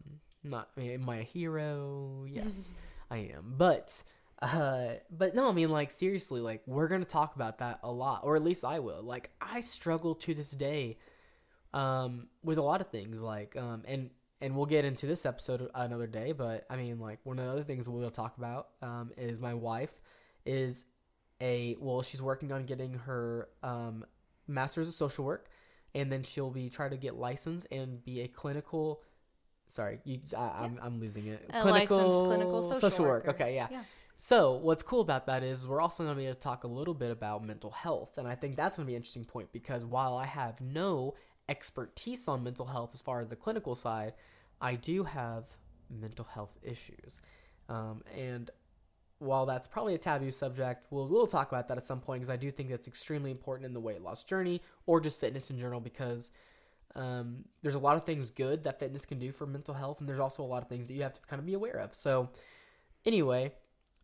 not, 0.45 0.69
I 0.77 0.81
mean, 0.81 0.91
am 0.93 1.09
I 1.09 1.19
a 1.19 1.23
hero? 1.23 2.27
Yes, 2.29 2.73
I 3.11 3.31
am. 3.35 3.55
But, 3.57 4.03
uh, 4.43 4.89
but 5.11 5.35
no, 5.35 5.49
I 5.49 5.53
mean, 5.53 5.71
like 5.71 5.91
seriously, 5.91 6.41
like 6.41 6.63
we're 6.67 6.89
gonna 6.89 7.05
talk 7.05 7.35
about 7.35 7.59
that 7.59 7.81
a 7.83 7.91
lot, 7.91 8.21
or 8.25 8.37
at 8.37 8.45
least 8.45 8.65
I 8.65 8.79
will. 8.79 9.03
Like 9.03 9.31
I 9.41 9.61
struggle 9.61 10.15
to 10.17 10.35
this 10.35 10.51
day, 10.51 10.99
um, 11.73 12.29
with 12.45 12.59
a 12.59 12.63
lot 12.63 12.81
of 12.81 12.91
things, 12.91 13.23
like, 13.23 13.57
um, 13.57 13.83
and 13.89 14.11
and 14.41 14.57
we'll 14.57 14.67
get 14.67 14.85
into 14.85 15.07
this 15.07 15.25
episode 15.25 15.69
another 15.75 16.07
day. 16.07 16.33
But 16.33 16.67
I 16.71 16.77
mean, 16.77 16.99
like 16.99 17.21
one 17.25 17.39
of 17.39 17.47
the 17.47 17.53
other 17.53 17.63
things 17.63 17.89
we'll 17.89 18.11
talk 18.11 18.37
about, 18.39 18.69
um, 18.83 19.13
is 19.17 19.39
my 19.39 19.55
wife 19.55 19.93
is 20.45 20.87
a 21.41 21.77
well, 21.81 22.03
she's 22.03 22.23
working 22.23 22.53
on 22.53 22.65
getting 22.65 22.95
her 22.95 23.49
um 23.63 24.05
master's 24.47 24.89
of 24.89 24.95
social 24.95 25.25
work, 25.25 25.49
and 25.95 26.11
then 26.11 26.23
she'll 26.23 26.51
be 26.51 26.69
try 26.71 26.89
to 26.89 26.97
get 26.97 27.15
licensed 27.17 27.67
and 27.71 28.05
be 28.05 28.21
a 28.23 28.29
clinical. 28.29 29.03
Sorry, 29.69 30.01
you, 30.05 30.21
I, 30.37 30.65
I'm 30.65 30.79
I'm 30.83 31.01
losing 31.01 31.27
it. 31.27 31.45
A 31.53 31.65
licensed 31.65 32.25
clinical 32.25 32.63
social 32.63 33.05
work. 33.05 33.29
Okay, 33.29 33.55
yeah. 33.55 33.69
Yeah. 33.71 33.83
So 34.19 34.53
what's 34.55 34.83
cool 34.83 35.03
about 35.03 35.27
that 35.27 35.43
is 35.43 35.69
we're 35.69 35.81
also 35.81 36.05
going 36.05 36.17
to 36.17 36.19
be 36.19 36.25
able 36.25 36.37
to 36.37 36.41
talk 36.41 36.65
a 36.65 36.69
little 36.69 36.95
bit 36.95 37.11
about 37.11 37.45
mental 37.45 37.71
health, 37.71 38.17
and 38.17 38.27
I 38.27 38.35
think 38.35 38.57
that's 38.57 38.77
going 38.77 38.87
to 38.87 38.91
be 38.91 38.95
an 38.95 39.01
interesting 39.01 39.27
point 39.27 39.53
because 39.53 39.85
while 39.85 40.17
I 40.17 40.25
have 40.25 40.61
no 40.61 41.17
expertise 41.49 42.29
on 42.29 42.43
mental 42.43 42.67
health 42.67 42.91
as 42.95 43.01
far 43.01 43.21
as 43.21 43.29
the 43.29 43.37
clinical 43.37 43.75
side, 43.75 44.15
I 44.61 44.75
do 44.75 45.05
have 45.05 45.49
mental 45.91 46.25
health 46.25 46.59
issues, 46.63 47.21
um, 47.69 48.03
and 48.17 48.51
while 49.19 49.47
that's 49.47 49.67
probably 49.67 49.95
a 49.95 49.99
taboo 49.99 50.31
subject, 50.31 50.87
we'll 50.91 51.09
we'll 51.09 51.27
talk 51.27 51.49
about 51.49 51.69
that 51.69 51.77
at 51.77 51.83
some 51.83 52.01
point 52.01 52.21
because 52.21 52.31
I 52.31 52.37
do 52.37 52.51
think 52.51 52.71
that's 52.71 52.89
extremely 52.89 53.31
important 53.31 53.67
in 53.67 53.73
the 53.73 53.81
weight 53.81 54.03
loss 54.03 54.25
journey 54.25 54.63
or 54.87 55.01
just 55.01 55.21
fitness 55.21 55.51
in 55.51 55.59
general 55.59 55.81
because. 55.81 56.31
Um, 56.95 57.45
there's 57.61 57.75
a 57.75 57.79
lot 57.79 57.97
of 57.97 58.05
things 58.05 58.31
good 58.31 58.63
that 58.63 58.81
fitness 58.81 59.05
can 59.05 59.19
do 59.19 59.31
for 59.31 59.47
mental 59.47 59.75
health, 59.75 60.01
and 60.01 60.09
there's 60.09 60.19
also 60.19 60.43
a 60.43 60.47
lot 60.47 60.63
of 60.63 60.69
things 60.71 60.87
that 60.87 60.95
you 60.95 61.03
have 61.03 61.13
to 61.13 61.21
kind 61.27 61.39
of 61.39 61.45
be 61.45 61.53
aware 61.53 61.77
of. 61.77 61.95
So, 61.95 62.31
anyway, 63.05 63.53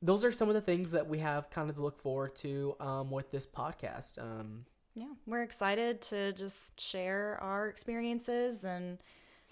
those 0.03 0.25
are 0.25 0.33
some 0.33 0.49
of 0.49 0.55
the 0.55 0.61
things 0.61 0.91
that 0.91 1.09
we 1.09 1.19
have 1.19 1.49
kind 1.49 1.71
of 1.71 1.77
to 1.77 1.83
look 1.83 1.99
forward 1.99 2.35
to 2.37 2.75
um, 2.81 3.11
with 3.11 3.31
this 3.31 3.47
podcast. 3.47 4.21
Um, 4.21 4.67
Yeah, 4.95 5.13
we're 5.27 5.43
excited 5.43 6.03
to 6.03 6.33
just 6.33 6.79
share 6.81 7.39
our 7.41 7.69
experiences 7.69 8.65
and 8.65 8.99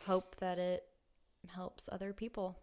hope 0.07 0.37
that 0.37 0.59
it 0.59 0.85
helps 1.55 1.89
other 1.91 2.13
people. 2.13 2.59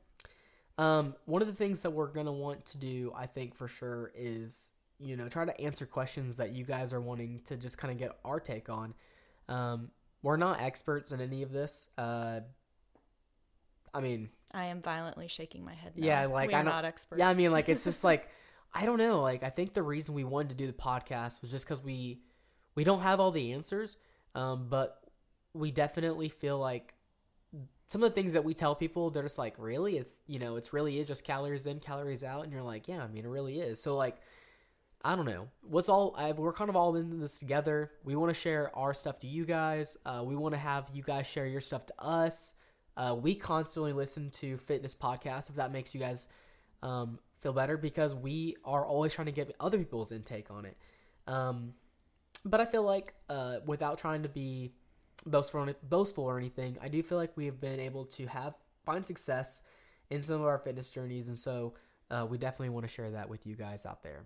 um, 0.78 1.16
one 1.26 1.42
of 1.42 1.48
the 1.48 1.54
things 1.56 1.82
that 1.82 1.90
we're 1.92 2.08
gonna 2.12 2.32
want 2.32 2.64
to 2.68 2.78
do, 2.78 3.12
I 3.16 3.26
think 3.26 3.56
for 3.56 3.68
sure, 3.68 4.12
is 4.16 4.72
you 5.00 5.16
know 5.16 5.28
try 5.28 5.46
to 5.46 5.60
answer 5.62 5.86
questions 5.88 6.38
that 6.38 6.54
you 6.54 6.66
guys 6.66 6.94
are 6.94 7.02
wanting 7.02 7.42
to 7.46 7.58
just 7.58 7.78
kind 7.80 7.92
of 7.92 7.98
get 7.98 8.12
our 8.24 8.40
take 8.40 8.70
on. 8.70 8.94
Um, 9.50 9.90
we're 10.22 10.38
not 10.38 10.60
experts 10.62 11.12
in 11.12 11.20
any 11.22 11.42
of 11.42 11.52
this. 11.52 11.90
Uh, 11.98 12.42
I 13.94 14.02
mean, 14.02 14.30
I 14.54 14.66
am 14.66 14.82
violently 14.84 15.28
shaking 15.28 15.66
my 15.66 15.74
head. 15.74 15.94
No. 15.96 16.06
Yeah, 16.06 16.26
like, 16.28 16.50
I 16.54 16.60
are 16.60 16.64
don't- 16.64 16.66
not 16.74 16.86
experts. 16.86 17.20
Yeah, 17.20 17.30
I 17.30 17.34
mean, 17.34 17.52
like 17.52 17.70
it's 17.70 17.84
just 17.86 18.04
like 18.04 18.30
I 18.72 18.86
don't 18.86 19.00
know. 19.00 19.22
Like 19.22 19.42
I 19.42 19.50
think 19.50 19.74
the 19.74 19.82
reason 19.84 20.14
we 20.14 20.24
wanted 20.24 20.50
to 20.50 20.56
do 20.56 20.68
the 20.68 20.74
podcast 20.74 21.42
was 21.42 21.50
just 21.50 21.66
because 21.66 21.82
we 21.84 22.20
we 22.78 22.86
don't 22.86 23.02
have 23.02 23.20
all 23.20 23.32
the 23.32 23.52
answers, 23.54 23.98
um, 24.36 24.68
but 24.70 25.02
we 25.54 25.72
definitely 25.72 26.30
feel 26.30 26.60
like 26.60 26.94
some 27.88 28.04
of 28.04 28.12
the 28.12 28.16
things 28.16 28.34
that 28.34 28.44
we 28.44 28.54
tell 28.54 28.76
people, 28.76 29.10
they're 29.10 29.24
just 29.24 29.40
like, 29.40 29.56
really, 29.58 29.98
it's 29.98 30.20
you 30.28 30.38
know, 30.40 30.56
it's 30.56 30.72
really 30.72 31.00
is 31.00 31.08
just 31.08 31.26
calories 31.26 31.66
in, 31.66 31.80
calories 31.80 32.24
out, 32.24 32.44
and 32.44 32.54
you're 32.54 32.62
like, 32.62 32.88
yeah, 32.88 33.04
I 33.04 33.08
mean, 33.08 33.26
it 33.26 33.30
really 33.30 33.60
is. 33.60 33.82
So 33.84 33.98
like. 33.98 34.16
I 35.06 35.16
don't 35.16 35.26
know. 35.26 35.48
What's 35.62 35.90
all? 35.90 36.16
I, 36.18 36.32
we're 36.32 36.52
kind 36.52 36.72
of 36.72 36.76
all 36.76 36.96
in 36.96 37.20
this 37.20 37.38
together. 37.38 37.92
We 38.04 38.16
want 38.16 38.34
to 38.34 38.40
share 38.40 38.76
our 38.76 38.96
stuff 38.96 39.20
to 39.20 39.28
you 39.28 39.46
guys. 39.46 39.96
Uh, 40.04 40.24
we 40.26 40.36
want 40.36 40.56
to 40.56 40.60
have 40.60 40.90
you 40.92 41.04
guys 41.04 41.28
share 41.28 41.46
your 41.46 41.62
stuff 41.62 41.86
to 41.86 41.94
us. 42.00 42.56
Uh, 42.98 43.16
we 43.18 43.36
constantly 43.36 43.94
listen 43.94 44.32
to 44.32 44.58
fitness 44.58 44.96
podcasts 44.96 45.52
if 45.52 45.58
that 45.58 45.72
makes 45.72 45.94
you 45.94 46.02
guys 46.02 46.28
um, 46.82 47.20
feel 47.40 47.54
better 47.54 47.78
because 47.78 48.16
we 48.16 48.58
are 48.66 48.86
always 48.86 49.14
trying 49.14 49.28
to 49.28 49.32
get 49.32 49.56
other 49.60 49.78
people's 49.78 50.12
intake 50.12 50.50
on 50.50 50.66
it. 50.66 50.76
Um, 51.28 51.74
but 52.50 52.60
I 52.60 52.66
feel 52.66 52.84
like 52.84 53.14
uh, 53.30 53.58
without 53.66 53.98
trying 53.98 54.24
to 54.24 54.30
be 54.30 54.72
boastful, 55.26 55.70
or- 55.70 55.76
boastful 55.84 56.24
or 56.24 56.38
anything, 56.38 56.78
I 56.82 56.88
do 56.88 57.04
feel 57.04 57.18
like 57.18 57.36
we 57.36 57.46
have 57.46 57.60
been 57.60 57.80
able 57.80 58.06
to 58.06 58.26
have 58.28 58.56
find 58.86 59.06
success 59.06 59.64
in 60.10 60.22
some 60.22 60.42
of 60.42 60.48
our 60.48 60.58
fitness 60.58 60.90
journeys, 60.90 61.28
and 61.28 61.38
so 61.38 61.74
uh, 62.10 62.26
we 62.30 62.38
definitely 62.38 62.70
want 62.70 62.86
to 62.86 62.92
share 62.92 63.12
that 63.12 63.30
with 63.30 63.46
you 63.46 63.56
guys 63.56 63.86
out 63.86 64.02
there. 64.04 64.26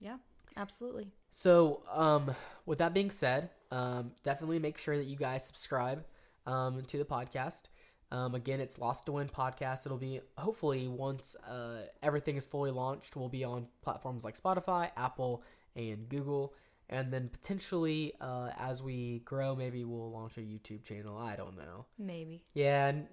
Yeah, 0.00 0.18
absolutely. 0.56 1.08
So, 1.30 1.82
um, 1.92 2.34
with 2.64 2.78
that 2.78 2.94
being 2.94 3.10
said, 3.10 3.50
um, 3.70 4.12
definitely 4.22 4.58
make 4.58 4.78
sure 4.78 4.96
that 4.96 5.06
you 5.06 5.16
guys 5.16 5.44
subscribe 5.44 6.04
um, 6.46 6.82
to 6.82 6.98
the 6.98 7.04
podcast. 7.04 7.64
Um, 8.12 8.36
again, 8.36 8.60
it's 8.60 8.78
Lost 8.78 9.06
to 9.06 9.12
Win 9.12 9.28
podcast. 9.28 9.84
It'll 9.84 9.98
be 9.98 10.20
hopefully 10.38 10.86
once 10.86 11.34
uh, 11.48 11.86
everything 12.02 12.36
is 12.36 12.46
fully 12.46 12.70
launched, 12.70 13.16
we'll 13.16 13.28
be 13.28 13.42
on 13.42 13.66
platforms 13.82 14.24
like 14.24 14.38
Spotify, 14.38 14.90
Apple, 14.96 15.42
and 15.74 16.08
Google. 16.08 16.54
And 16.88 17.12
then 17.12 17.28
potentially, 17.28 18.12
uh, 18.20 18.50
as 18.58 18.82
we 18.82 19.20
grow, 19.24 19.56
maybe 19.56 19.84
we'll 19.84 20.10
launch 20.10 20.36
a 20.36 20.40
YouTube 20.40 20.84
channel. 20.84 21.18
I 21.18 21.34
don't 21.34 21.56
know. 21.56 21.86
Maybe. 21.98 22.44
Yeah, 22.54 22.88
and 22.88 23.08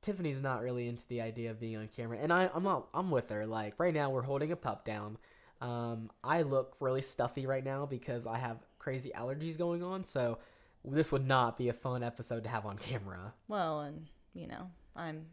Tiffany's 0.00 0.40
not 0.40 0.62
really 0.62 0.88
into 0.88 1.06
the 1.08 1.20
idea 1.20 1.50
of 1.50 1.58
being 1.58 1.76
on 1.76 1.88
camera, 1.88 2.18
and 2.20 2.32
I, 2.32 2.48
I'm 2.54 2.62
not. 2.62 2.86
I'm 2.94 3.10
with 3.10 3.30
her. 3.30 3.44
Like 3.46 3.74
right 3.78 3.92
now, 3.92 4.10
we're 4.10 4.22
holding 4.22 4.52
a 4.52 4.56
pup 4.56 4.84
down. 4.84 5.18
Um, 5.60 6.10
I 6.22 6.42
look 6.42 6.76
really 6.80 7.02
stuffy 7.02 7.46
right 7.46 7.64
now 7.64 7.86
because 7.86 8.26
I 8.26 8.38
have 8.38 8.58
crazy 8.78 9.10
allergies 9.14 9.58
going 9.58 9.82
on. 9.82 10.04
So 10.04 10.38
this 10.84 11.10
would 11.10 11.26
not 11.26 11.58
be 11.58 11.68
a 11.68 11.72
fun 11.72 12.02
episode 12.02 12.44
to 12.44 12.48
have 12.48 12.66
on 12.66 12.78
camera. 12.78 13.34
Well, 13.48 13.80
and 13.80 14.06
you 14.34 14.46
know, 14.46 14.70
I'm 14.94 15.26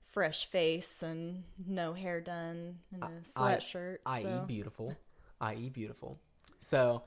fresh 0.00 0.46
face 0.46 1.02
and 1.02 1.44
no 1.66 1.92
hair 1.92 2.20
done 2.22 2.78
in 2.94 3.02
a 3.02 3.10
sweatshirt. 3.20 3.98
I.e., 4.06 4.22
so 4.22 4.44
beautiful. 4.46 4.96
I.e., 5.40 5.68
beautiful. 5.68 6.18
So, 6.58 7.02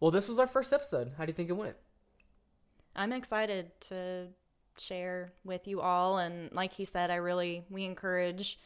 well, 0.00 0.10
this 0.10 0.28
was 0.28 0.38
our 0.38 0.46
first 0.46 0.72
episode. 0.72 1.12
How 1.16 1.24
do 1.24 1.30
you 1.30 1.34
think 1.34 1.50
it 1.50 1.56
went? 1.56 1.76
I'm 2.96 3.12
excited 3.12 3.70
to 3.82 4.28
share 4.78 5.32
with 5.44 5.68
you 5.68 5.80
all. 5.80 6.18
And 6.18 6.52
like 6.52 6.72
he 6.72 6.84
said, 6.84 7.10
I 7.10 7.16
really 7.16 7.64
we 7.70 7.84
encourage 7.84 8.58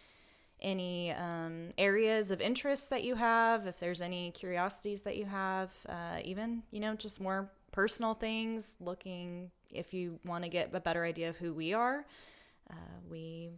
any 0.61 1.13
um, 1.13 1.71
areas 1.77 2.31
of 2.31 2.41
interest 2.41 2.91
that 2.91 3.05
you 3.05 3.17
have, 3.17 3.67
if 3.67 3.79
there's 3.79 4.01
any 4.01 4.31
curiosities 4.31 5.03
that 5.03 5.17
you 5.17 5.27
have, 5.27 5.75
uh, 5.89 6.21
even 6.25 6.63
you 6.71 6.81
know 6.81 6.95
just 6.95 7.21
more 7.21 7.51
personal 7.73 8.15
things. 8.15 8.77
Looking 8.81 9.51
if 9.73 9.93
you 9.93 10.19
want 10.25 10.45
to 10.45 10.49
get 10.49 10.71
a 10.73 10.81
better 10.81 11.05
idea 11.05 11.29
of 11.29 11.37
who 11.37 11.53
we 11.53 11.75
are, 11.75 12.07
uh, 12.71 12.75
we 13.11 13.51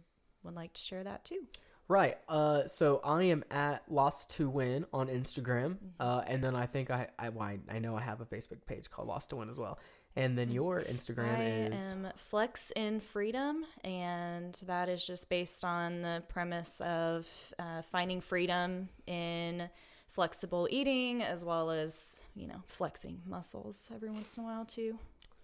would 0.43 0.55
like 0.55 0.73
to 0.73 0.81
share 0.81 1.03
that 1.03 1.23
too. 1.23 1.45
Right. 1.87 2.15
Uh, 2.27 2.67
so 2.67 2.99
I 3.03 3.23
am 3.23 3.43
at 3.49 3.83
Lost 3.89 4.31
to 4.37 4.49
Win 4.49 4.85
on 4.91 5.07
Instagram, 5.07 5.77
uh, 5.99 6.21
and 6.27 6.43
then 6.43 6.55
I 6.55 6.65
think 6.65 6.91
I 6.91 7.07
I, 7.17 7.29
well, 7.29 7.43
I 7.43 7.59
I 7.71 7.79
know 7.79 7.95
I 7.95 8.01
have 8.01 8.19
a 8.19 8.25
Facebook 8.25 8.65
page 8.65 8.89
called 8.89 9.07
Lost 9.07 9.29
to 9.29 9.37
Win 9.37 9.49
as 9.49 9.57
well. 9.57 9.79
And 10.17 10.35
then 10.35 10.49
your 10.49 10.81
Instagram 10.81 11.37
I 11.37 11.43
is 11.75 11.93
am 11.93 12.07
Flex 12.15 12.71
in 12.75 12.99
Freedom, 12.99 13.63
and 13.83 14.51
that 14.65 14.89
is 14.89 15.05
just 15.05 15.29
based 15.29 15.63
on 15.63 16.01
the 16.01 16.23
premise 16.27 16.81
of 16.81 17.53
uh, 17.59 17.83
finding 17.83 18.19
freedom 18.19 18.89
in 19.05 19.69
flexible 20.09 20.67
eating 20.71 21.21
as 21.21 21.45
well 21.45 21.69
as, 21.69 22.23
you 22.35 22.47
know, 22.47 22.63
flexing 22.65 23.21
muscles 23.27 23.91
every 23.93 24.09
once 24.09 24.35
in 24.37 24.43
a 24.43 24.47
while 24.47 24.65
too. 24.65 24.97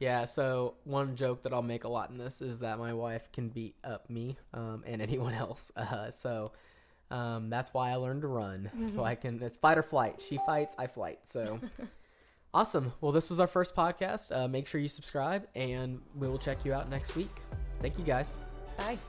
Yeah. 0.03 0.25
So 0.25 0.75
one 0.83 1.15
joke 1.15 1.43
that 1.43 1.53
I'll 1.53 1.61
make 1.61 1.85
a 1.85 1.87
lot 1.87 2.09
in 2.09 2.17
this 2.17 2.41
is 2.41 2.59
that 2.59 2.77
my 2.77 2.93
wife 2.93 3.31
can 3.31 3.49
beat 3.49 3.75
up 3.83 4.09
me 4.09 4.37
um, 4.53 4.83
and 4.85 5.01
anyone 5.07 5.33
else. 5.33 5.71
Uh, 5.75 6.09
so 6.09 6.51
um, 7.09 7.49
that's 7.49 7.73
why 7.73 7.91
I 7.91 7.95
learned 7.95 8.21
to 8.21 8.27
run. 8.27 8.69
So 8.87 9.03
I 9.03 9.15
can. 9.15 9.41
It's 9.41 9.57
fight 9.57 9.77
or 9.77 9.83
flight. 9.83 10.21
She 10.21 10.37
fights, 10.45 10.75
I 10.77 10.87
flight. 10.87 11.19
So. 11.23 11.59
Awesome. 12.55 12.93
Well, 13.01 13.11
this 13.11 13.31
was 13.31 13.39
our 13.39 13.47
first 13.47 13.75
podcast. 13.75 14.31
Uh, 14.31 14.47
make 14.47 14.67
sure 14.67 14.79
you 14.79 14.87
subscribe, 14.87 15.47
and 15.55 15.99
we 16.15 16.27
will 16.27 16.37
check 16.37 16.63
you 16.63 16.71
out 16.71 16.87
next 16.87 17.15
week. 17.15 17.35
Thank 17.81 17.97
you, 17.97 18.05
guys. 18.05 18.41
Bye. 18.77 18.99